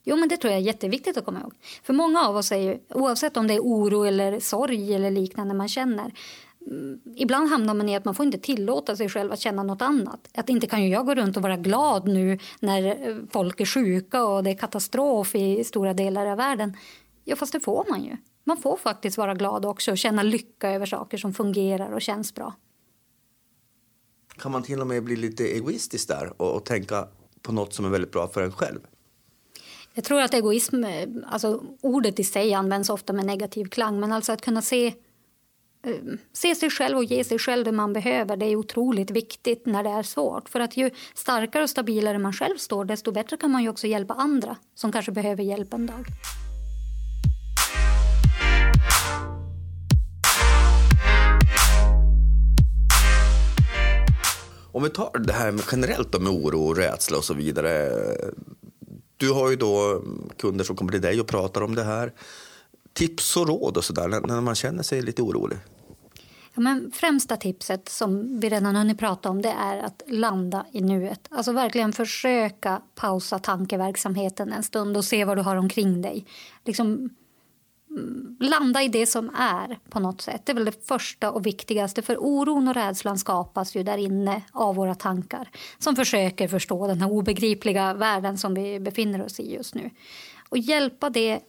Jo, 0.04 0.16
men 0.16 0.28
det 0.28 0.36
tror 0.36 0.52
jag 0.52 0.60
är 0.60 0.66
jätteviktigt 0.66 1.16
att 1.16 1.24
komma 1.24 1.40
ihåg. 1.40 1.54
För 1.82 1.92
många 1.92 2.20
av 2.20 2.36
oss 2.36 2.52
är 2.52 2.56
ju, 2.56 2.78
oavsett 2.94 3.36
om 3.36 3.46
det 3.46 3.54
är 3.54 3.60
oro 3.60 4.04
eller 4.04 4.40
sorg 4.40 4.94
eller 4.94 5.10
liknande 5.10 5.54
man 5.54 5.68
känner, 5.68 6.12
ibland 7.16 7.48
hamnar 7.48 7.74
man 7.74 7.88
i 7.88 7.96
att 7.96 8.04
man 8.04 8.14
får 8.14 8.26
inte 8.26 8.38
tillåta 8.38 8.96
sig 8.96 9.08
själv 9.08 9.32
att 9.32 9.40
känna 9.40 9.62
något 9.62 9.82
annat. 9.82 10.28
Att 10.34 10.48
inte 10.48 10.66
kan 10.66 10.82
ju 10.82 10.88
jag 10.88 11.06
gå 11.06 11.14
runt 11.14 11.36
och 11.36 11.42
vara 11.42 11.56
glad 11.56 12.08
nu 12.08 12.38
när 12.60 13.08
eh, 13.08 13.16
folk 13.30 13.60
är 13.60 13.64
sjuka 13.64 14.24
och 14.24 14.44
det 14.44 14.50
är 14.50 14.58
katastrof 14.58 15.34
i 15.34 15.64
stora 15.64 15.94
delar 15.94 16.26
av 16.26 16.36
världen. 16.36 16.76
Ja, 17.24 17.36
fast 17.36 17.52
det 17.52 17.60
får 17.60 17.86
man 17.88 18.04
ju. 18.04 18.16
Man 18.44 18.56
får 18.56 18.76
faktiskt 18.76 19.18
vara 19.18 19.34
glad 19.34 19.64
också 19.64 19.90
och 19.90 19.98
känna 19.98 20.22
lycka 20.22 20.70
över 20.70 20.86
saker 20.86 21.18
som 21.18 21.34
fungerar 21.34 21.92
och 21.92 22.02
känns 22.02 22.34
bra. 22.34 22.54
Kan 24.38 24.52
man 24.52 24.62
till 24.62 24.80
och 24.80 24.86
med 24.86 25.04
bli 25.04 25.16
lite 25.16 25.44
egoistisk 25.44 26.08
där 26.08 26.32
och, 26.42 26.56
och 26.56 26.64
tänka 26.64 27.08
på 27.42 27.52
något 27.52 27.74
som 27.74 27.84
är 27.84 27.88
väldigt 27.88 28.12
bra 28.12 28.28
för 28.28 28.42
en 28.42 28.52
själv? 28.52 28.80
Jag 29.94 30.04
tror 30.04 30.20
att 30.20 30.34
egoism, 30.34 30.84
eh, 30.84 31.08
alltså 31.26 31.62
ordet 31.80 32.18
i 32.18 32.24
sig 32.24 32.54
används 32.54 32.90
ofta 32.90 33.12
med 33.12 33.26
negativ 33.26 33.64
klang, 33.64 34.00
men 34.00 34.12
alltså 34.12 34.32
att 34.32 34.42
kunna 34.42 34.62
se 34.62 34.94
se 36.32 36.54
sig 36.54 36.70
själv 36.70 36.96
och 36.96 37.04
ge 37.04 37.24
sig 37.24 37.38
själv 37.38 37.64
det 37.64 37.72
man 37.72 37.92
behöver 37.92 38.36
det 38.36 38.46
är 38.46 38.56
otroligt 38.56 39.10
viktigt 39.10 39.66
när 39.66 39.82
det 39.82 39.90
är 39.90 40.02
svårt. 40.02 40.48
För 40.48 40.60
att 40.60 40.76
ju 40.76 40.90
starkare 41.14 41.62
och 41.62 41.70
stabilare 41.70 42.18
man 42.18 42.32
själv 42.32 42.56
står 42.56 42.84
desto 42.84 43.12
bättre 43.12 43.36
kan 43.36 43.50
man 43.50 43.62
ju 43.62 43.68
också 43.68 43.86
hjälpa 43.86 44.14
andra 44.14 44.56
som 44.74 44.92
kanske 44.92 45.12
behöver 45.12 45.42
hjälp 45.42 45.74
en 45.74 45.86
dag. 45.86 46.06
Om 54.72 54.82
vi 54.82 54.90
tar 54.90 55.18
det 55.18 55.32
här 55.32 55.52
med 55.52 55.64
generellt 55.72 56.12
då 56.12 56.20
med 56.20 56.32
oro, 56.32 56.68
och 56.68 56.76
rädsla 56.76 57.16
och 57.16 57.24
så 57.24 57.34
vidare. 57.34 57.90
Du 59.16 59.30
har 59.32 59.50
ju 59.50 59.56
då 59.56 60.02
kunder 60.38 60.64
som 60.64 60.76
kommer 60.76 60.92
till 60.92 61.00
dig 61.00 61.20
och 61.20 61.26
pratar 61.26 61.60
om 61.60 61.74
det 61.74 61.82
här 61.82 62.12
tips 62.92 63.36
och 63.36 63.48
råd 63.48 63.76
och 63.76 63.84
sådär 63.84 64.08
när 64.08 64.40
man 64.40 64.54
känner 64.54 64.82
sig 64.82 65.02
lite 65.02 65.22
orolig? 65.22 65.58
Ja, 66.58 66.62
men 66.62 66.90
främsta 66.90 67.36
tipset 67.36 67.88
som 67.88 68.40
vi 68.40 68.48
redan 68.48 68.76
hunnit 68.76 68.98
prata 68.98 69.30
om 69.30 69.42
det 69.42 69.50
är 69.50 69.78
att 69.78 70.02
landa 70.06 70.66
i 70.72 70.80
nuet. 70.80 71.28
Alltså 71.30 71.52
verkligen 71.52 71.92
försöka 71.92 72.82
pausa 72.94 73.38
tankeverksamheten 73.38 74.52
en 74.52 74.62
stund 74.62 74.96
och 74.96 75.04
se 75.04 75.24
vad 75.24 75.36
du 75.36 75.42
har 75.42 75.56
omkring 75.56 76.02
dig. 76.02 76.26
Liksom, 76.64 77.10
mm, 77.90 78.36
landa 78.40 78.82
i 78.82 78.88
det 78.88 79.06
som 79.06 79.30
är 79.34 79.78
på 79.90 80.00
något 80.00 80.20
sätt. 80.20 80.46
Det 80.46 80.52
är 80.52 80.54
väl 80.54 80.64
det 80.64 80.86
första 80.86 81.30
och 81.30 81.46
viktigaste. 81.46 82.02
För 82.02 82.16
oron 82.16 82.68
och 82.68 82.74
rädslan 82.74 83.18
skapas 83.18 83.76
ju 83.76 83.82
där 83.82 83.98
inne 83.98 84.42
av 84.52 84.74
våra 84.74 84.94
tankar 84.94 85.50
som 85.78 85.96
försöker 85.96 86.48
förstå 86.48 86.86
den 86.86 87.00
här 87.00 87.10
obegripliga 87.10 87.94
världen 87.94 88.38
som 88.38 88.54
vi 88.54 88.80
befinner 88.80 89.24
oss 89.24 89.40
i 89.40 89.54
just 89.54 89.74
nu. 89.74 89.90
Och 90.48 90.58
hjälpa 90.58 91.10
det 91.10 91.40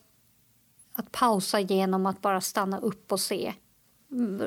att 0.94 1.12
pausa 1.12 1.60
genom 1.60 2.06
att 2.06 2.22
bara 2.22 2.42
stanna 2.42 2.80
upp 2.80 3.12
och 3.12 3.20
se. 3.20 3.54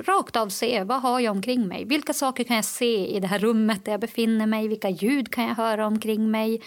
Rakt 0.04 0.36
av 0.36 0.48
se, 0.48 0.84
vad 0.84 1.02
har 1.02 1.20
jag 1.20 1.36
omkring 1.36 1.68
mig? 1.68 1.84
Vilka 1.84 2.12
saker 2.12 2.44
kan 2.44 2.56
jag 2.56 2.64
se 2.64 3.06
i 3.16 3.20
det 3.20 3.26
här 3.26 3.38
rummet 3.38 3.84
där 3.84 3.92
jag 3.92 4.00
befinner 4.00 4.46
mig? 4.46 4.68
Vilka 4.68 4.88
ljud 4.88 5.32
kan 5.32 5.44
jag 5.44 5.54
höra 5.54 5.86
omkring 5.86 6.30
mig? 6.30 6.62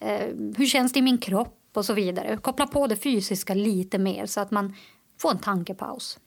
Eh, 0.00 0.28
hur 0.56 0.66
känns 0.66 0.92
det 0.92 0.98
i 0.98 1.02
min 1.02 1.18
kropp? 1.18 1.52
Och 1.72 1.84
så 1.84 1.92
vidare. 1.92 2.36
Koppla 2.36 2.66
på 2.66 2.86
det 2.86 2.96
fysiska 2.96 3.54
lite 3.54 3.98
mer 3.98 4.26
så 4.26 4.40
att 4.40 4.50
man 4.50 4.74
får 5.20 5.30
en 5.30 5.38
tankepaus. 5.38 6.18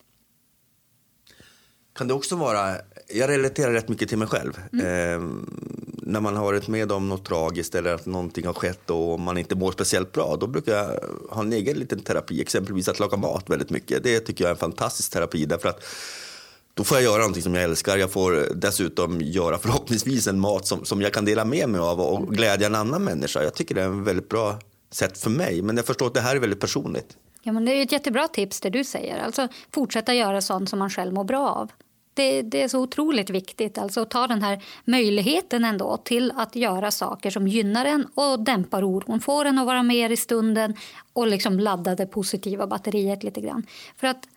Kan 1.94 2.08
det 2.08 2.14
också 2.14 2.36
vara, 2.36 2.76
jag 3.14 3.30
relaterar 3.30 3.72
rätt 3.72 3.90
mycket 3.90 4.10
till 4.10 4.18
mig 4.18 4.28
själv. 4.28 4.60
Mm. 4.74 4.86
Eh, 4.86 5.46
när 6.10 6.20
man 6.20 6.36
har 6.36 6.44
varit 6.44 6.68
med 6.68 6.92
om 6.92 7.10
något 7.10 7.26
tragiskt 7.26 7.76
eller 7.76 7.94
att 7.94 8.06
någonting 8.06 8.46
har 8.46 8.54
skett 8.54 8.90
och 8.90 9.20
man 9.20 9.38
inte 9.38 9.56
mår 9.56 9.72
speciellt 9.72 10.12
bra, 10.12 10.38
då 10.40 10.48
brukar 10.48 10.72
jag 10.76 11.00
ha 11.30 11.42
en 11.42 11.54
egen 11.54 11.78
liten 11.78 12.00
terapi, 12.00 12.42
exempelvis 12.42 12.88
att 12.88 13.00
laga 13.00 13.18
mat 13.18 13.50
väldigt 13.50 13.70
mycket. 13.70 14.04
Det 14.04 14.20
tycker 14.20 14.44
jag 14.44 14.50
är 14.50 14.54
en 14.54 14.60
fantastisk 14.60 15.12
terapi 15.12 15.46
därför 15.46 15.70
att 15.70 15.84
då 16.74 16.84
får 16.84 16.98
jag 16.98 17.04
göra 17.04 17.18
någonting 17.18 17.44
som 17.44 17.56
jag 17.56 17.64
älskar. 17.64 17.98
Jag 17.98 18.12
får 18.12 18.48
dessutom 18.56 19.22
göra 19.22 19.58
förhoppningsvis 19.58 20.28
en 20.28 20.40
mat 20.40 20.68
som, 20.68 20.86
som 20.86 21.02
jag 21.02 21.14
kan 21.14 21.26
dela 21.26 21.46
med 21.46 21.70
mig 21.70 21.82
av 21.82 22.02
och 22.02 22.36
glädja 22.36 22.68
en 22.68 22.76
annan 22.76 23.04
människa. 23.04 23.44
Jag 23.44 23.54
tycker 23.54 23.76
det 23.76 23.82
är 23.82 23.86
en 23.86 24.04
väldigt 24.04 24.30
bra 24.30 24.60
sätt 24.92 25.18
för 25.18 25.30
mig, 25.30 25.62
men 25.62 25.78
jag 25.78 25.86
förstår 25.86 26.08
att 26.08 26.14
det 26.14 26.22
här 26.22 26.36
är 26.36 26.40
väldigt 26.40 26.60
personligt. 26.60 27.18
Ja, 27.44 27.52
men 27.52 27.66
det 27.66 27.72
är 27.72 27.84
ett 27.84 27.92
jättebra 27.92 28.28
tips 28.28 28.60
det 28.60 28.70
du 28.70 28.84
säger. 28.84 29.20
Alltså 29.20 29.48
fortsätta 29.72 30.14
göra 30.14 30.42
sånt 30.42 30.70
som 30.70 30.80
man 30.80 30.90
själv 30.90 31.14
mår 31.14 31.24
bra 31.24 31.50
av. 31.50 31.72
Det, 32.14 32.42
det, 32.42 32.62
är 32.62 32.68
så 32.68 32.80
otroligt 32.80 33.30
viktigt 33.30 33.78
alltså 33.78 34.02
att 34.02 34.10
ta 34.10 34.28
den 34.28 34.42
här 34.42 34.64
möjligheten 34.86 35.66
ändå 35.66 35.98
till 35.98 36.34
att 36.36 36.56
göra 36.56 36.92
saker 36.92 37.30
som 37.30 37.48
gynnar 37.48 37.86
en 37.86 38.08
och 38.16 38.40
dämpar 38.44 38.84
oron. 38.84 39.20
Får 39.20 39.46
en 39.46 39.60
att 39.60 39.66
vara 39.66 39.84
mer 39.84 40.10
i 40.10 40.18
stunden 40.18 40.76
och 41.14 41.28
liksom 41.28 41.60
ladda 41.60 41.96
det 41.96 42.06
positiva 42.06 42.68
batteriet 42.68 43.24
lite 43.24 43.42
grann. 43.42 43.66
För 43.98 44.08
att 44.08 44.28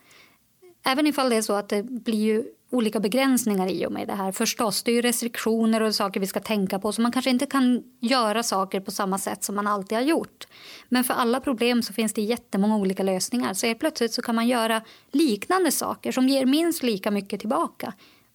även 0.86 1.06
ifall 1.06 1.30
det 1.30 1.36
är 1.36 1.42
så 1.42 1.52
att 1.52 1.68
det 1.68 1.82
blir 1.82 2.24
ju 2.24 2.44
olika 2.72 3.00
begränsningar 3.00 3.68
i 3.68 3.86
och 3.86 3.92
med 3.92 4.08
det 4.08 4.14
här. 4.14 4.32
Förstås, 4.32 4.82
det 4.82 4.90
är 4.90 4.94
ju 4.94 5.02
restriktioner 5.02 5.80
och 5.80 5.94
saker 5.94 6.20
vi 6.20 6.26
ska 6.26 6.40
tänka 6.40 6.78
på 6.78 6.92
så 6.92 7.02
man 7.02 7.12
kanske 7.12 7.30
inte 7.30 7.46
kan 7.46 7.82
göra 8.00 8.42
saker 8.42 8.80
på 8.80 8.90
samma 8.90 9.18
sätt 9.18 9.44
som 9.44 9.54
man 9.54 9.66
alltid 9.66 9.98
har 9.98 10.04
gjort. 10.04 10.46
Men 10.88 11.04
för 11.04 11.14
alla 11.14 11.40
problem 11.40 11.82
så 11.82 11.92
finns 11.92 12.12
det 12.12 12.22
jättemånga 12.22 12.76
olika 12.76 13.02
lösningar. 13.02 13.54
Så 13.54 13.74
plötsligt 13.74 14.12
så 14.12 14.22
kan 14.22 14.34
man 14.34 14.48
göra 14.48 14.82
liknande 15.10 15.72
saker 15.72 16.12
som 16.12 16.28
ger 16.28 16.46
minst 16.46 16.82
lika 16.82 17.10
mycket 17.10 17.40
tillbaka. 17.40 17.92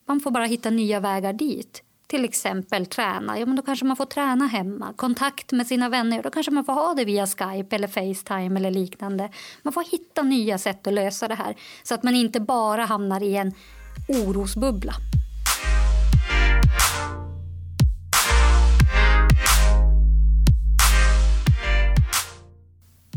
Man 0.07 0.19
får 0.19 0.31
bara 0.31 0.45
hitta 0.45 0.69
nya 0.69 0.99
vägar 0.99 1.33
dit. 1.33 1.83
Till 2.07 2.25
exempel 2.25 2.85
träna. 2.85 3.39
Ja, 3.39 3.45
men 3.45 3.55
då 3.55 3.61
kanske 3.61 3.85
man 3.85 3.95
får 3.95 4.05
träna 4.05 4.47
hemma. 4.47 4.93
Kontakt 4.95 5.51
med 5.51 5.67
sina 5.67 5.89
vänner. 5.89 6.23
Då 6.23 6.29
kanske 6.29 6.51
man 6.51 6.65
får 6.65 6.73
ha 6.73 6.93
det 6.93 7.05
via 7.05 7.27
Skype 7.27 7.75
eller 7.75 7.87
Facetime 7.87 8.59
eller 8.59 8.71
liknande. 8.71 9.29
Man 9.61 9.73
får 9.73 9.83
hitta 9.83 10.23
nya 10.23 10.57
sätt 10.57 10.87
att 10.87 10.93
lösa 10.93 11.27
det 11.27 11.35
här 11.35 11.55
så 11.83 11.95
att 11.95 12.03
man 12.03 12.15
inte 12.15 12.39
bara 12.39 12.85
hamnar 12.85 13.23
i 13.23 13.35
en 13.35 13.53
orosbubbla. 14.07 14.95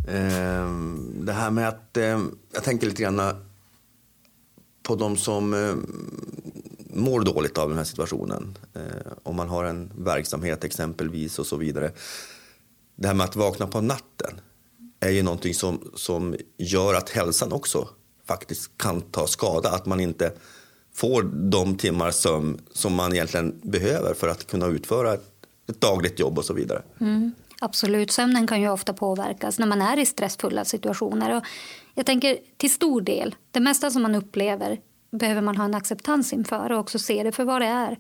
Ehm, 0.09 1.25
det 1.27 1.33
här 1.33 1.51
med 1.51 1.69
att... 1.69 1.97
Ehm, 1.97 2.39
jag 2.53 2.65
tänker 2.65 2.87
lite 2.87 3.03
grann 3.03 3.21
eh, 3.21 3.33
på 4.83 4.97
de 4.97 5.17
som 5.17 5.55
ehm, 5.55 5.87
mår 6.95 7.21
dåligt 7.21 7.59
av 7.59 7.69
den 7.69 7.79
här 7.79 7.85
situationen. 7.85 8.59
Eh, 8.75 9.13
om 9.23 9.37
man 9.37 9.49
har 9.49 9.65
en 9.65 9.93
verksamhet 9.97 10.65
exempelvis 10.65 11.39
och 11.39 11.47
så 11.47 11.57
vidare. 11.57 11.93
Det 12.97 13.07
här 13.07 13.15
med 13.15 13.25
att 13.25 13.37
vakna 13.37 13.67
på 13.67 13.81
natten 13.81 14.41
är 15.01 15.11
ju 15.11 15.23
någonting 15.23 15.55
som, 15.55 15.91
som 15.95 16.37
gör 16.59 16.95
att 16.95 17.11
hälsan 17.11 17.53
också 17.53 17.89
faktiskt 18.27 18.71
kan 18.77 19.01
ta 19.01 19.27
skada. 19.27 19.71
Att 19.71 19.87
man 19.87 20.01
inte 20.01 20.33
får 20.95 21.23
de 21.23 21.77
timmar 21.77 22.11
sömn 22.11 22.61
som 22.73 22.95
man 22.95 23.13
egentligen 23.13 23.61
behöver 23.63 24.15
för 24.15 24.29
att 24.29 24.47
kunna 24.47 24.67
utföra 24.67 25.15
ett, 25.15 25.33
ett 25.69 25.81
dagligt 25.81 26.19
jobb 26.19 26.39
och 26.39 26.45
så 26.45 26.55
vidare. 26.55 26.83
Mm, 27.01 27.33
absolut, 27.61 28.11
sömnen 28.11 28.47
kan 28.47 28.61
ju 28.61 28.69
ofta 28.69 28.93
påverkas 28.93 29.59
när 29.59 29.67
man 29.67 29.83
är 29.83 29.99
i 29.99 30.07
stressfulla 30.07 30.65
situationer. 30.65 31.37
Och 31.37 31.45
jag 31.95 32.07
tänker 32.07 32.39
till 32.57 32.71
stor 32.73 33.01
del, 33.01 33.35
det 33.51 33.61
mesta 33.61 33.91
som 33.91 34.03
man 34.03 34.15
upplever 34.15 34.79
behöver 35.11 35.41
man 35.41 35.57
ha 35.57 35.65
en 35.65 35.75
acceptans 35.75 36.33
inför 36.33 36.73
och 36.73 36.79
också 36.79 36.99
se 36.99 37.23
det 37.23 37.33
för 37.33 37.45
vad 37.45 37.63
det 37.63 37.67
är. 37.67 37.91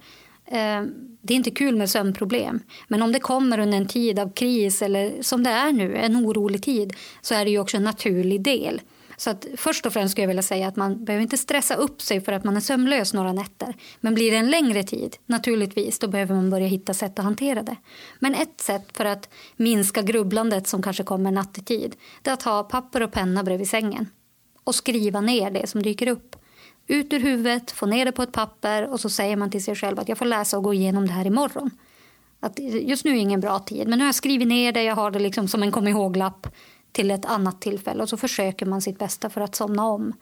Eh, 0.46 0.86
det 1.22 1.34
är 1.34 1.36
inte 1.36 1.50
kul 1.50 1.76
med 1.76 1.90
sömnproblem, 1.90 2.60
men 2.88 3.02
om 3.02 3.12
det 3.12 3.20
kommer 3.20 3.58
under 3.58 3.78
en 3.78 3.88
tid 3.88 4.18
av 4.18 4.32
kris 4.32 4.82
eller 4.82 5.22
som 5.22 5.42
det 5.42 5.50
är 5.50 5.72
nu, 5.72 5.96
en 5.96 6.16
orolig 6.16 6.62
tid, 6.62 6.92
så 7.20 7.34
är 7.34 7.44
det 7.44 7.50
ju 7.50 7.58
också 7.58 7.76
en 7.76 7.84
naturlig 7.84 8.42
del. 8.42 8.80
Så 9.20 9.30
att 9.30 9.46
först 9.56 9.86
och 9.86 9.92
främst 9.92 10.12
skulle 10.12 10.22
jag 10.22 10.28
vilja 10.28 10.42
säga 10.42 10.68
att 10.68 10.76
man 10.76 11.04
behöver 11.04 11.22
inte 11.22 11.36
stressa 11.36 11.74
upp 11.74 12.02
sig 12.02 12.20
för 12.20 12.32
att 12.32 12.44
man 12.44 12.56
är 12.56 12.60
sömnlös 12.60 13.14
några 13.14 13.32
nätter. 13.32 13.74
Men 14.00 14.14
blir 14.14 14.30
det 14.30 14.36
en 14.36 14.50
längre 14.50 14.82
tid, 14.82 15.16
naturligtvis, 15.26 15.98
då 15.98 16.08
behöver 16.08 16.34
man 16.34 16.50
börja 16.50 16.66
hitta 16.66 16.94
sätt 16.94 17.18
att 17.18 17.24
hantera 17.24 17.62
det. 17.62 17.76
Men 18.18 18.34
ett 18.34 18.60
sätt 18.60 18.96
för 18.96 19.04
att 19.04 19.28
minska 19.56 20.02
grubblandet 20.02 20.66
som 20.66 20.82
kanske 20.82 21.04
kommer 21.04 21.30
nattetid, 21.30 21.96
det 22.22 22.30
är 22.30 22.34
att 22.34 22.42
ha 22.42 22.62
papper 22.62 23.02
och 23.02 23.12
penna 23.12 23.42
bredvid 23.42 23.68
sängen 23.68 24.06
och 24.64 24.74
skriva 24.74 25.20
ner 25.20 25.50
det 25.50 25.66
som 25.66 25.82
dyker 25.82 26.06
upp. 26.06 26.36
Ut 26.86 27.12
ur 27.12 27.20
huvudet, 27.20 27.70
få 27.70 27.86
ner 27.86 28.04
det 28.04 28.12
på 28.12 28.22
ett 28.22 28.32
papper 28.32 28.90
och 28.90 29.00
så 29.00 29.10
säger 29.10 29.36
man 29.36 29.50
till 29.50 29.64
sig 29.64 29.74
själv 29.74 29.98
att 29.98 30.08
jag 30.08 30.18
får 30.18 30.26
läsa 30.26 30.56
och 30.56 30.64
gå 30.64 30.74
igenom 30.74 31.06
det 31.06 31.12
här 31.12 31.26
imorgon. 31.26 31.70
Att 32.40 32.58
just 32.58 33.04
nu 33.04 33.10
är 33.10 33.16
ingen 33.16 33.40
bra 33.40 33.58
tid, 33.58 33.88
men 33.88 33.98
nu 33.98 34.04
har 34.04 34.08
jag 34.08 34.14
skrivit 34.14 34.48
ner 34.48 34.72
det, 34.72 34.82
jag 34.82 34.96
har 34.96 35.10
det 35.10 35.18
liksom 35.18 35.48
som 35.48 35.62
en 35.62 35.72
kom 35.72 35.88
ihåg-lapp 35.88 36.46
till 36.92 37.10
ett 37.10 37.24
annat 37.24 37.60
tillfälle 37.60 38.02
och 38.02 38.08
så 38.08 38.16
försöker 38.16 38.66
man 38.66 38.82
sitt 38.82 38.98
bästa 38.98 39.30
för 39.30 39.40
att 39.40 39.54
somna 39.54 39.84
om. 39.84 40.12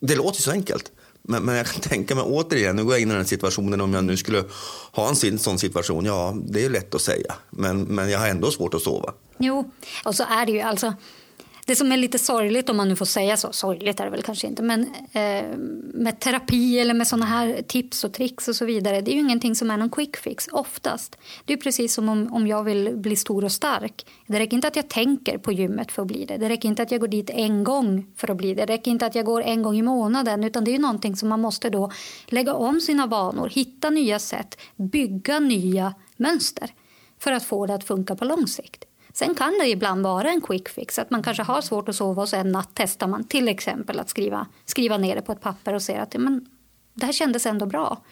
Det 0.00 0.16
låter 0.16 0.42
så 0.42 0.50
enkelt. 0.50 0.92
Men, 1.22 1.42
men 1.42 1.56
jag 1.56 1.66
kan 1.66 1.80
tänka 1.80 2.14
mig 2.14 2.24
återigen, 2.24 2.76
nu 2.76 2.84
går 2.84 2.92
jag 2.92 3.00
in 3.00 3.10
i 3.10 3.14
den 3.14 3.24
situationen 3.24 3.80
om 3.80 3.94
jag 3.94 4.04
nu 4.04 4.16
skulle 4.16 4.44
ha 4.92 5.08
en 5.08 5.38
sån 5.38 5.58
situation. 5.58 6.04
Ja, 6.04 6.36
det 6.48 6.64
är 6.64 6.70
lätt 6.70 6.94
att 6.94 7.02
säga, 7.02 7.34
men, 7.50 7.82
men 7.82 8.10
jag 8.10 8.18
har 8.18 8.28
ändå 8.28 8.50
svårt 8.50 8.74
att 8.74 8.82
sova. 8.82 9.12
Jo, 9.38 9.70
och 10.04 10.14
så 10.14 10.22
är 10.22 10.46
det 10.46 10.52
ju. 10.52 10.60
Alltså, 10.60 10.94
det 11.66 11.76
som 11.76 11.92
är 11.92 11.96
lite 11.96 12.18
sorgligt, 12.18 12.68
om 12.68 12.76
man 12.76 12.88
nu 12.88 12.96
får 12.96 13.04
säga 13.04 13.36
så, 13.36 13.52
sorgligt 13.52 14.00
är 14.00 14.04
det 14.04 14.10
väl 14.10 14.22
kanske 14.22 14.46
inte, 14.46 14.62
men 14.62 14.80
eh, 15.12 15.44
med 15.94 16.20
terapi 16.20 16.78
eller 16.78 16.94
med 16.94 17.06
sådana 17.06 17.26
här 17.26 17.62
tips 17.62 18.04
och 18.04 18.12
tricks 18.12 18.48
och 18.48 18.56
så 18.56 18.64
vidare, 18.64 19.00
det 19.00 19.10
är 19.10 19.12
ju 19.12 19.20
ingenting 19.20 19.54
som 19.54 19.70
är 19.70 19.76
någon 19.76 19.90
quick 19.90 20.16
fix 20.16 20.48
oftast. 20.52 21.18
Det 21.44 21.52
är 21.52 21.56
precis 21.56 21.94
som 21.94 22.08
om, 22.08 22.32
om 22.32 22.46
jag 22.46 22.64
vill 22.64 22.96
bli 22.96 23.16
stor 23.16 23.44
och 23.44 23.52
stark. 23.52 24.06
Det 24.26 24.38
räcker 24.38 24.54
inte 24.54 24.68
att 24.68 24.76
jag 24.76 24.88
tänker 24.88 25.38
på 25.38 25.52
gymmet 25.52 25.92
för 25.92 26.02
att 26.02 26.08
bli 26.08 26.24
det. 26.24 26.36
Det 26.36 26.48
räcker 26.48 26.68
inte 26.68 26.82
att 26.82 26.90
jag 26.90 27.00
går 27.00 27.08
dit 27.08 27.30
en 27.30 27.64
gång 27.64 28.06
för 28.16 28.30
att 28.30 28.36
bli 28.36 28.54
det. 28.54 28.66
Det 28.66 28.72
räcker 28.72 28.90
inte 28.90 29.06
att 29.06 29.14
jag 29.14 29.24
går 29.24 29.42
en 29.42 29.62
gång 29.62 29.76
i 29.76 29.82
månaden, 29.82 30.44
utan 30.44 30.64
det 30.64 30.70
är 30.70 30.72
ju 30.72 30.78
någonting 30.78 31.16
som 31.16 31.28
man 31.28 31.40
måste 31.40 31.70
då 31.70 31.90
lägga 32.26 32.54
om 32.54 32.80
sina 32.80 33.06
vanor, 33.06 33.48
hitta 33.48 33.90
nya 33.90 34.18
sätt, 34.18 34.60
bygga 34.76 35.38
nya 35.38 35.94
mönster 36.16 36.70
för 37.18 37.32
att 37.32 37.44
få 37.44 37.66
det 37.66 37.74
att 37.74 37.84
funka 37.84 38.16
på 38.16 38.24
lång 38.24 38.46
sikt. 38.46 38.84
Sen 39.18 39.34
kan 39.34 39.58
det 39.60 39.68
ibland 39.68 40.02
vara 40.02 40.30
en 40.30 40.40
quick 40.40 40.68
fix. 40.68 40.98
Att 40.98 41.10
man 41.10 41.22
kanske 41.22 41.42
har 41.42 41.60
svårt 41.60 41.88
att 41.88 41.96
sova 41.96 42.22
och 42.22 42.28
så 42.28 42.36
en 42.36 42.52
natt 42.52 42.70
testar 42.74 43.06
man 43.06 43.24
till 43.24 43.48
exempel 43.48 44.00
att 44.00 44.08
skriva, 44.08 44.46
skriva 44.64 44.98
ner 44.98 45.14
det 45.14 45.22
på 45.22 45.32
ett 45.32 45.40
papper 45.40 45.74
och 45.74 45.82
ser 45.82 46.00
att 46.00 46.14
men, 46.14 46.46
det 46.94 47.06
här 47.06 47.12
kändes 47.12 47.46
ändå 47.46 47.66
bra. 47.66 48.02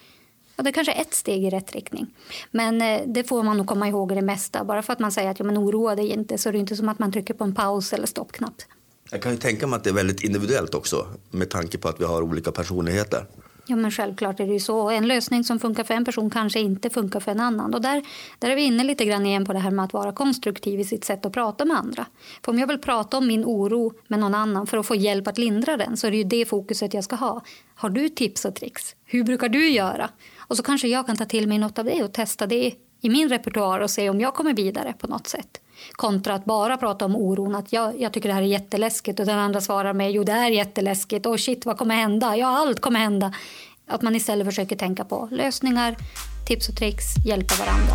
Och 0.56 0.64
det 0.64 0.70
är 0.70 0.73
kanske 0.73 0.92
är 0.92 1.00
ett 1.00 1.14
steg 1.14 1.44
i 1.44 1.50
rätt 1.50 1.73
riktning. 1.73 2.06
Men 2.50 2.82
eh, 2.82 3.00
det 3.06 3.25
får 3.25 3.42
man 3.42 3.56
nog 3.56 3.66
komma 3.66 3.88
ihåg 3.88 4.12
i 4.12 4.14
det 4.14 4.23
mesta. 4.23 4.64
Bara 4.64 4.82
för 4.82 4.92
att 4.92 4.99
man 4.99 5.12
säger 5.12 5.30
att 5.30 5.38
ja, 5.38 5.44
men 5.44 5.58
oroa 5.58 5.94
dig 5.94 6.08
inte 6.08 6.38
så 6.38 6.49
är 6.49 6.52
det 6.52 6.58
inte 6.58 6.76
som 6.76 6.88
att 6.88 6.99
man 6.99 7.12
trycker 7.12 7.34
på 7.34 7.44
en 7.44 7.54
paus 7.54 7.92
eller 7.92 8.06
stoppknapp. 8.06 8.54
Jag 9.11 9.23
kan 9.23 9.32
ju 9.32 9.38
tänka 9.38 9.66
mig 9.66 9.76
att 9.76 9.84
det 9.84 9.90
är 9.90 9.94
väldigt 9.94 10.25
individuellt 10.25 10.75
också 10.75 11.06
med 11.30 11.50
tanke 11.50 11.78
på 11.78 11.88
att 11.88 12.00
vi 12.00 12.04
har 12.04 12.23
olika 12.23 12.52
personligheter. 12.52 13.26
Ja, 13.66 13.76
men 13.76 13.90
självklart 13.90 14.40
är 14.40 14.47
det 14.47 14.52
ju 14.52 14.61
så. 14.61 14.90
En 14.90 15.09
lösning 15.09 15.44
som 15.44 15.59
funkar 15.59 15.85
för 15.85 15.94
en 15.94 16.04
person 16.04 16.30
kanske 16.30 16.61
inte 16.61 16.90
funkar 16.90 17.21
för 17.21 17.30
en 17.30 17.40
annan. 17.40 17.75
Och 17.75 17.80
där, 17.80 18.02
där 18.38 18.50
är 18.50 18.56
vi 18.56 18.62
inne 18.62 18.85
lite 18.85 19.04
grann 19.04 19.26
igen 19.26 19.44
på 19.44 19.52
det 19.52 19.59
här 19.59 19.71
med 19.71 19.85
att 19.85 19.92
vara 19.92 20.12
konstruktiv 20.12 20.80
i 20.80 20.85
sitt 20.85 21.04
sätt 21.04 21.26
att 21.26 21.33
prata 21.33 21.64
med 21.64 21.76
andra. 21.76 22.06
För 22.44 22.52
om 22.52 22.59
jag 22.59 22.66
vill 22.66 22.78
prata 22.78 23.18
om 23.18 23.26
min 23.26 23.44
oro 23.44 23.92
med 24.09 24.18
någon 24.18 24.35
annan 24.35 24.66
för 24.66 24.78
att 24.78 24.87
få 24.87 24.94
hjälp 24.94 25.28
att 25.28 25.38
lindra 25.38 25.76
den 25.76 25.97
så 25.97 26.06
är 26.06 26.11
det 26.11 26.16
ju 26.16 26.25
det 26.25 26.44
fokuset 26.44 26.94
jag 26.94 27.04
ska 27.04 27.16
ha. 27.16 27.42
Har 27.75 27.90
du 27.90 28.09
tips 28.09 28.44
och 28.44 28.54
tricks? 28.54 28.97
Hur 29.04 29.25
brukar 29.25 29.49
du 29.49 29.68
göra? 29.68 30.11
Och 30.38 30.56
så 30.56 30.62
kanske 30.62 30.88
jag 30.88 31.06
kan 31.06 31.16
ta 31.16 31.25
till 31.25 31.49
mig 31.49 31.59
något 31.59 31.78
av 31.78 31.85
det 31.85 32.04
och 32.04 32.12
testa 32.12 32.47
det 32.47 32.75
i 33.00 33.09
min 33.09 33.28
repertoar 33.28 33.80
och 33.80 33.90
se 33.90 34.11
om 34.11 34.21
jag 34.21 34.35
kommer 34.35 34.54
vidare 34.54 34.94
på 34.99 35.06
något 35.06 35.26
sätt. 35.26 35.61
Kontra 35.93 36.35
att 36.35 36.45
bara 36.45 36.76
prata 36.76 37.04
om 37.04 37.16
oron, 37.16 37.54
att 37.54 37.73
jag, 37.73 38.00
jag 38.00 38.12
tycker 38.12 38.28
det 38.28 38.35
här 38.35 38.43
är 38.43 38.47
jätteläskigt 38.47 39.21
och 39.21 39.26
den 39.26 39.38
andra 39.38 39.61
svarar 39.61 39.93
med 39.93 40.12
jo 40.12 40.25
det 40.25 40.33
är 40.33 40.50
jätteläskigt 40.50 41.26
och 41.26 41.40
shit 41.40 41.66
vad 41.66 41.78
kommer 41.78 41.95
hända? 41.95 42.37
Ja 42.37 42.47
allt 42.47 42.81
kommer 42.81 43.00
hända. 43.00 43.35
Att 43.87 44.02
man 44.02 44.16
istället 44.16 44.47
försöker 44.47 44.76
tänka 44.76 45.04
på 45.04 45.28
lösningar, 45.31 45.97
tips 46.47 46.69
och 46.69 46.76
tricks, 46.76 47.04
hjälpa 47.26 47.54
varandra. 47.54 47.95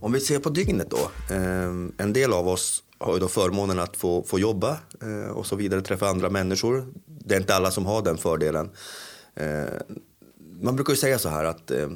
Om 0.00 0.12
vi 0.12 0.20
ser 0.20 0.38
på 0.38 0.48
dygnet 0.50 0.90
då. 0.90 1.10
Eh, 1.34 1.70
en 1.96 2.12
del 2.12 2.32
av 2.32 2.48
oss 2.48 2.82
har 2.98 3.14
ju 3.14 3.20
då 3.20 3.28
förmånen 3.28 3.78
att 3.78 3.96
få, 3.96 4.22
få 4.22 4.38
jobba 4.38 4.78
eh, 5.02 5.30
och 5.30 5.46
så 5.46 5.56
vidare, 5.56 5.80
träffa 5.80 6.06
andra 6.06 6.30
människor. 6.30 6.86
Det 7.06 7.34
är 7.34 7.40
inte 7.40 7.54
alla 7.54 7.70
som 7.70 7.86
har 7.86 8.02
den 8.02 8.18
fördelen. 8.18 8.70
Eh, 9.34 9.64
man 10.62 10.76
brukar 10.76 10.92
ju 10.92 10.96
säga 10.96 11.18
så 11.18 11.28
här 11.28 11.44
att 11.44 11.70
eh, 11.70 11.88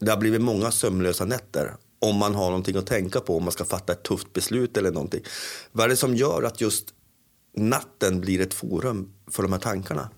det 0.00 0.10
har 0.10 0.18
blivit 0.18 0.40
många 0.40 0.70
sömnlösa 0.70 1.24
nätter 1.24 1.76
om 1.98 2.16
man 2.16 2.34
har 2.34 2.46
någonting 2.46 2.76
att 2.76 2.86
tänka 2.86 3.20
på, 3.20 3.36
om 3.36 3.42
man 3.42 3.52
ska 3.52 3.64
fatta 3.64 3.92
ett 3.92 4.02
tufft 4.02 4.32
beslut 4.32 4.76
eller 4.76 4.90
någonting. 4.90 5.20
Vad 5.72 5.84
är 5.84 5.88
det 5.88 5.96
som 5.96 6.14
gör 6.14 6.42
att 6.42 6.60
just 6.60 6.94
natten 7.56 8.20
blir 8.20 8.40
ett 8.40 8.54
forum 8.54 9.12
för 9.30 9.42
de 9.42 9.52
här 9.52 9.60
tankarna? 9.60 10.10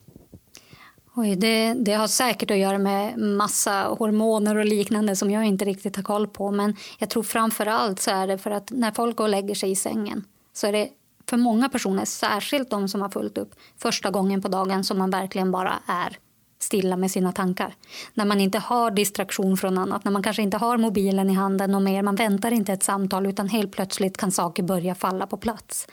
Oj, 1.19 1.37
det, 1.37 1.75
det, 1.75 1.93
har 1.93 2.09
säkert 2.09 2.51
att 2.51 2.59
göra 2.59 2.79
med 2.79 3.19
massa 3.19 3.83
hormoner 3.83 4.57
och 4.57 4.65
liknande 4.65 5.17
som 5.17 5.31
jag 5.31 5.45
inte 5.45 5.65
riktigt 5.65 5.97
har 5.97 6.03
koll 6.03 6.27
på. 6.27 6.51
Men 6.51 6.77
jag 6.99 7.11
tror 7.11 7.23
framför 7.23 7.67
allt 7.67 8.01
så 8.01 8.11
är 8.11 8.27
det 8.27 8.39
för 8.39 8.51
att 8.51 8.71
när 8.71 8.93
folk 8.93 9.17
går 9.17 9.25
och 9.25 9.31
lägger 9.31 9.55
sig 9.55 9.71
i 9.71 9.77
sängen 9.77 10.25
så 10.53 10.67
är 10.67 10.73
det 10.73 10.89
för 11.29 11.37
många 11.37 11.69
personer, 11.69 12.05
särskilt 12.05 12.71
de 12.71 12.89
som 12.89 13.01
har 13.01 13.09
fullt 13.09 13.39
upp, 13.39 13.55
första 13.79 14.11
gången 14.11 14.43
på 14.43 14.49
dagen 14.49 14.85
som 14.85 14.99
man 14.99 15.11
verkligen 15.11 15.51
bara 15.51 15.79
är 15.87 16.19
stilla 16.67 16.97
med 16.97 17.11
sina 17.11 17.33
tankar. 17.33 17.75
När 18.15 18.25
man 18.25 18.41
inte 18.41 18.59
har 18.59 18.91
distraktion 18.91 19.57
från 19.57 19.79
annat, 19.79 20.05
när 20.05 20.13
man 20.13 20.23
kanske 20.23 20.43
inte 20.43 20.57
har 20.57 20.77
mobilen 20.77 21.31
i 21.31 21.35
handen 21.35 21.75
och 21.75 21.83
mer, 21.83 22.03
man 22.03 22.17
väntar 22.17 22.51
inte 22.51 22.73
ett 22.73 22.83
samtal 22.83 23.27
utan 23.27 23.49
helt 23.49 23.73
plötsligt 23.73 24.17
kan 24.17 24.33
saker 24.33 24.63
börja 24.63 24.95
falla 24.95 25.27
på 25.27 25.37
plats. 25.37 25.89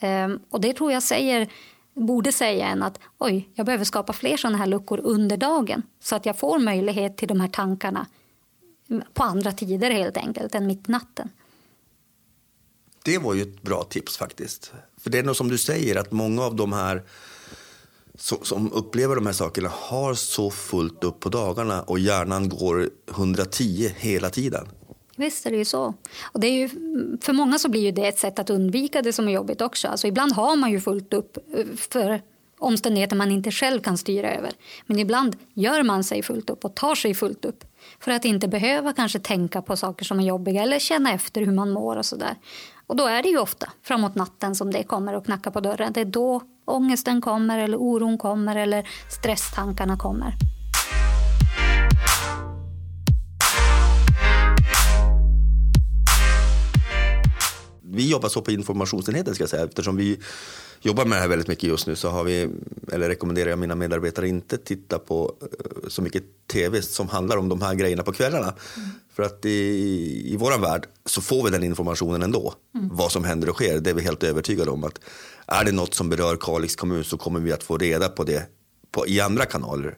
Ehm, 0.00 0.40
och 0.50 0.60
det 0.60 0.72
tror 0.72 0.92
jag 0.92 1.02
säger, 1.02 1.48
borde 1.94 2.32
säga 2.32 2.66
en 2.66 2.82
att 2.82 2.98
oj, 3.18 3.48
jag 3.54 3.66
behöver 3.66 3.84
skapa 3.84 4.12
fler 4.12 4.36
sådana 4.36 4.58
här 4.58 4.66
luckor 4.66 5.00
under 5.04 5.36
dagen 5.36 5.82
så 6.00 6.16
att 6.16 6.26
jag 6.26 6.38
får 6.38 6.58
möjlighet 6.58 7.16
till 7.16 7.28
de 7.28 7.40
här 7.40 7.48
tankarna 7.48 8.06
på 9.14 9.22
andra 9.22 9.52
tider 9.52 9.90
helt 9.90 10.16
enkelt 10.16 10.54
än 10.54 10.66
mitt 10.66 10.88
i 10.88 10.92
natten. 10.92 11.28
Det 13.04 13.18
var 13.18 13.34
ju 13.34 13.42
ett 13.42 13.62
bra 13.62 13.82
tips 13.82 14.16
faktiskt. 14.16 14.72
För 14.98 15.10
det 15.10 15.18
är 15.18 15.22
nog 15.22 15.36
som 15.36 15.48
du 15.48 15.58
säger 15.58 15.96
att 15.96 16.12
många 16.12 16.42
av 16.42 16.56
de 16.56 16.72
här 16.72 17.02
som 18.18 18.72
upplever 18.72 19.14
de 19.14 19.26
här 19.26 19.32
sakerna 19.32 19.68
har 19.72 20.14
så 20.14 20.50
fullt 20.50 21.04
upp 21.04 21.20
på 21.20 21.28
dagarna 21.28 21.82
och 21.82 21.98
hjärnan 21.98 22.48
går 22.48 22.90
110 23.10 23.90
hela 23.96 24.30
tiden. 24.30 24.68
Visst 25.16 25.46
är 25.46 25.50
det 25.50 25.56
ju 25.56 25.64
så. 25.64 25.94
Och 26.22 26.40
det 26.40 26.46
är 26.46 26.52
ju, 26.52 26.68
för 27.20 27.32
många 27.32 27.58
så 27.58 27.68
blir 27.68 27.80
ju 27.80 27.90
det 27.90 28.06
ett 28.06 28.18
sätt 28.18 28.38
att 28.38 28.50
undvika 28.50 29.02
det 29.02 29.12
som 29.12 29.28
är 29.28 29.32
jobbigt 29.32 29.60
också. 29.60 29.88
Alltså 29.88 30.06
ibland 30.06 30.32
har 30.32 30.56
man 30.56 30.70
ju 30.70 30.80
fullt 30.80 31.12
upp 31.12 31.38
eh, 31.56 31.66
för 31.76 32.22
omständigheter 32.58 33.16
man 33.16 33.30
inte 33.30 33.50
själv 33.50 33.80
kan 33.80 33.98
styra 33.98 34.34
över. 34.34 34.52
Men 34.86 34.98
ibland 34.98 35.36
gör 35.54 35.82
man 35.82 36.04
sig 36.04 36.22
fullt 36.22 36.50
upp 36.50 36.64
och 36.64 36.74
tar 36.74 36.94
sig 36.94 37.14
fullt 37.14 37.44
upp 37.44 37.64
för 38.00 38.10
att 38.10 38.24
inte 38.24 38.48
behöva 38.48 38.92
kanske 38.92 39.18
tänka 39.18 39.62
på 39.62 39.76
saker 39.76 40.04
som 40.04 40.20
är 40.20 40.24
jobbiga 40.24 40.62
eller 40.62 40.78
känna 40.78 41.12
efter 41.12 41.40
hur 41.40 41.52
man 41.52 41.70
mår 41.70 41.96
och 41.96 42.06
sådär. 42.06 42.36
Och 42.86 42.96
då 42.96 43.06
är 43.06 43.22
det 43.22 43.28
ju 43.28 43.38
ofta 43.38 43.72
framåt 43.82 44.14
natten 44.14 44.54
som 44.54 44.70
det 44.70 44.82
kommer 44.82 45.14
och 45.14 45.24
knackar 45.24 45.50
på 45.50 45.60
dörren. 45.60 45.92
Det 45.92 46.00
är 46.00 46.04
då 46.04 46.40
ångesten 46.64 47.20
kommer 47.20 47.58
eller 47.58 47.76
oron 47.76 48.18
kommer 48.18 48.56
eller 48.56 48.88
stresstankarna 49.08 49.96
kommer. 49.96 50.36
Vi 57.94 58.10
jobbar 58.10 58.28
så 58.28 58.42
på 58.42 58.50
informationsenheten 58.50 59.34
ska 59.34 59.42
jag 59.42 59.50
säga 59.50 59.64
eftersom 59.64 59.96
vi 59.96 60.18
jobbar 60.80 61.04
med 61.04 61.18
det 61.18 61.20
här 61.20 61.28
väldigt 61.28 61.48
mycket 61.48 61.64
just 61.64 61.86
nu 61.86 61.96
så 61.96 62.08
har 62.08 62.24
vi, 62.24 62.48
eller 62.92 63.08
rekommenderar 63.08 63.50
jag 63.50 63.58
mina 63.58 63.74
medarbetare 63.74 64.28
inte 64.28 64.58
titta 64.58 64.98
på 64.98 65.32
eh, 65.42 65.88
så 65.88 66.02
mycket 66.02 66.22
tv 66.52 66.82
som 66.82 67.08
handlar 67.08 67.36
om 67.36 67.48
de 67.48 67.62
här 67.62 67.74
grejerna 67.74 68.02
på 68.02 68.12
kvällarna. 68.12 68.54
Mm. 68.76 68.88
För 69.14 69.22
att 69.22 69.44
i, 69.44 70.32
i 70.32 70.36
vår 70.36 70.58
värld 70.58 70.86
så 71.06 71.20
får 71.20 71.44
vi 71.44 71.50
den 71.50 71.62
informationen 71.62 72.22
ändå. 72.22 72.54
Mm. 72.74 72.88
Vad 72.92 73.12
som 73.12 73.24
händer 73.24 73.48
och 73.48 73.54
sker, 73.54 73.80
det 73.80 73.90
är 73.90 73.94
vi 73.94 74.02
helt 74.02 74.24
övertygade 74.24 74.70
om. 74.70 74.84
att 74.84 75.00
är 75.46 75.64
det 75.64 75.72
något 75.72 75.94
som 75.94 76.08
berör 76.08 76.36
Kalix 76.36 76.76
kommun 76.76 77.04
så 77.04 77.18
kommer 77.18 77.40
vi 77.40 77.52
att 77.52 77.62
få 77.62 77.78
reda 77.78 78.08
på 78.08 78.24
det 78.24 78.48
på, 78.92 79.06
i 79.06 79.20
andra 79.20 79.44
kanaler. 79.44 79.96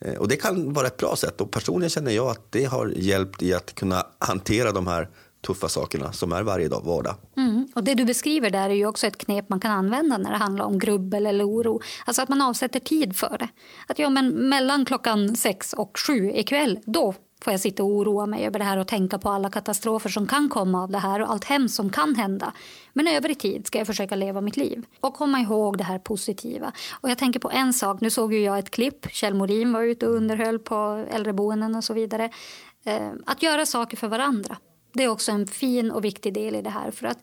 Eh, 0.00 0.14
och 0.14 0.28
det 0.28 0.36
kan 0.36 0.72
vara 0.72 0.86
ett 0.86 0.96
bra 0.96 1.16
sätt 1.16 1.40
och 1.40 1.50
personligen 1.50 1.90
känner 1.90 2.12
jag 2.12 2.26
att 2.26 2.52
det 2.52 2.64
har 2.64 2.92
hjälpt 2.96 3.42
i 3.42 3.54
att 3.54 3.74
kunna 3.74 4.06
hantera 4.18 4.72
de 4.72 4.86
här 4.86 5.08
tuffa 5.46 5.68
sakerna 5.68 6.12
som 6.12 6.32
är 6.32 6.42
varje 6.42 6.68
dag 6.68 6.82
vardag. 6.84 7.14
Mm. 7.36 7.68
Och 7.74 7.84
det 7.84 7.94
du 7.94 8.04
beskriver 8.04 8.50
där 8.50 8.70
är 8.70 8.74
ju 8.74 8.86
också 8.86 9.06
ett 9.06 9.18
knep 9.18 9.48
man 9.48 9.60
kan 9.60 9.70
använda 9.70 10.18
när 10.18 10.30
det 10.30 10.36
handlar 10.36 10.64
om 10.64 10.78
grubbel 10.78 11.26
eller 11.26 11.48
oro. 11.48 11.80
Alltså 12.04 12.22
att 12.22 12.28
man 12.28 12.42
avsätter 12.42 12.80
tid 12.80 13.16
för 13.16 13.36
det. 13.38 13.48
Att 13.88 13.98
ja, 13.98 14.10
men 14.10 14.48
mellan 14.48 14.84
klockan 14.84 15.36
sex 15.36 15.72
och 15.72 15.98
sju 16.06 16.30
ikväll, 16.30 16.78
då 16.84 17.14
får 17.44 17.52
jag 17.52 17.60
sitta 17.60 17.82
och 17.82 17.88
oroa 17.88 18.26
mig 18.26 18.46
över 18.46 18.58
det 18.58 18.64
här 18.64 18.78
och 18.78 18.86
tänka 18.86 19.18
på 19.18 19.28
alla 19.28 19.50
katastrofer 19.50 20.10
som 20.10 20.26
kan 20.26 20.48
komma 20.48 20.82
av 20.82 20.90
det 20.90 20.98
här 20.98 21.22
och 21.22 21.30
allt 21.30 21.44
hemskt 21.44 21.74
som 21.74 21.90
kan 21.90 22.14
hända. 22.14 22.52
Men 22.92 23.08
övrig 23.08 23.38
tid 23.38 23.66
ska 23.66 23.78
jag 23.78 23.86
försöka 23.86 24.16
leva 24.16 24.40
mitt 24.40 24.56
liv 24.56 24.84
och 25.00 25.14
komma 25.14 25.40
ihåg 25.40 25.78
det 25.78 25.84
här 25.84 25.98
positiva. 25.98 26.72
Och 27.00 27.10
jag 27.10 27.18
tänker 27.18 27.40
på 27.40 27.50
en 27.50 27.72
sak, 27.72 28.00
nu 28.00 28.10
såg 28.10 28.34
ju 28.34 28.40
jag 28.40 28.58
ett 28.58 28.70
klipp, 28.70 29.06
Kjell 29.10 29.34
Morin 29.34 29.72
var 29.72 29.82
ute 29.82 30.06
och 30.06 30.14
underhöll 30.14 30.58
på 30.58 31.06
äldreboenden 31.10 31.74
och 31.74 31.84
så 31.84 31.94
vidare. 31.94 32.30
Eh, 32.84 33.10
att 33.26 33.42
göra 33.42 33.66
saker 33.66 33.96
för 33.96 34.08
varandra. 34.08 34.56
Det 34.92 35.04
är 35.04 35.08
också 35.08 35.32
en 35.32 35.46
fin 35.46 35.90
och 35.90 36.04
viktig 36.04 36.34
del 36.34 36.54
i 36.54 36.62
det 36.62 36.70
här. 36.70 36.90
För 36.90 37.06
att 37.06 37.18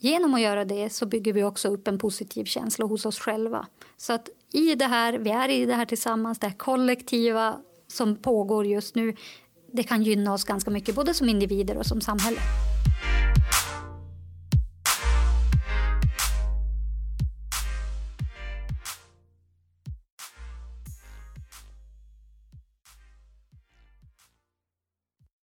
genom 0.00 0.34
att 0.34 0.40
göra 0.40 0.64
det 0.64 0.90
så 0.90 1.06
bygger 1.06 1.32
vi 1.32 1.44
också 1.44 1.68
upp 1.68 1.88
en 1.88 1.98
positiv 1.98 2.44
känsla 2.44 2.86
hos 2.86 3.06
oss 3.06 3.18
själva. 3.18 3.66
Så 3.96 4.12
att 4.12 4.28
i 4.52 4.74
det 4.74 4.84
här, 4.84 5.12
vi 5.18 5.30
är 5.30 5.48
i 5.48 5.66
det 5.66 5.74
här 5.74 5.84
tillsammans, 5.84 6.38
det 6.38 6.46
här 6.46 6.58
kollektiva 6.58 7.56
som 7.88 8.16
pågår 8.16 8.66
just 8.66 8.94
nu, 8.94 9.16
det 9.72 9.82
kan 9.82 10.02
gynna 10.02 10.32
oss 10.32 10.44
ganska 10.44 10.70
mycket 10.70 10.94
både 10.94 11.14
som 11.14 11.28
individer 11.28 11.76
och 11.76 11.86
som 11.86 12.00
samhälle. 12.00 12.38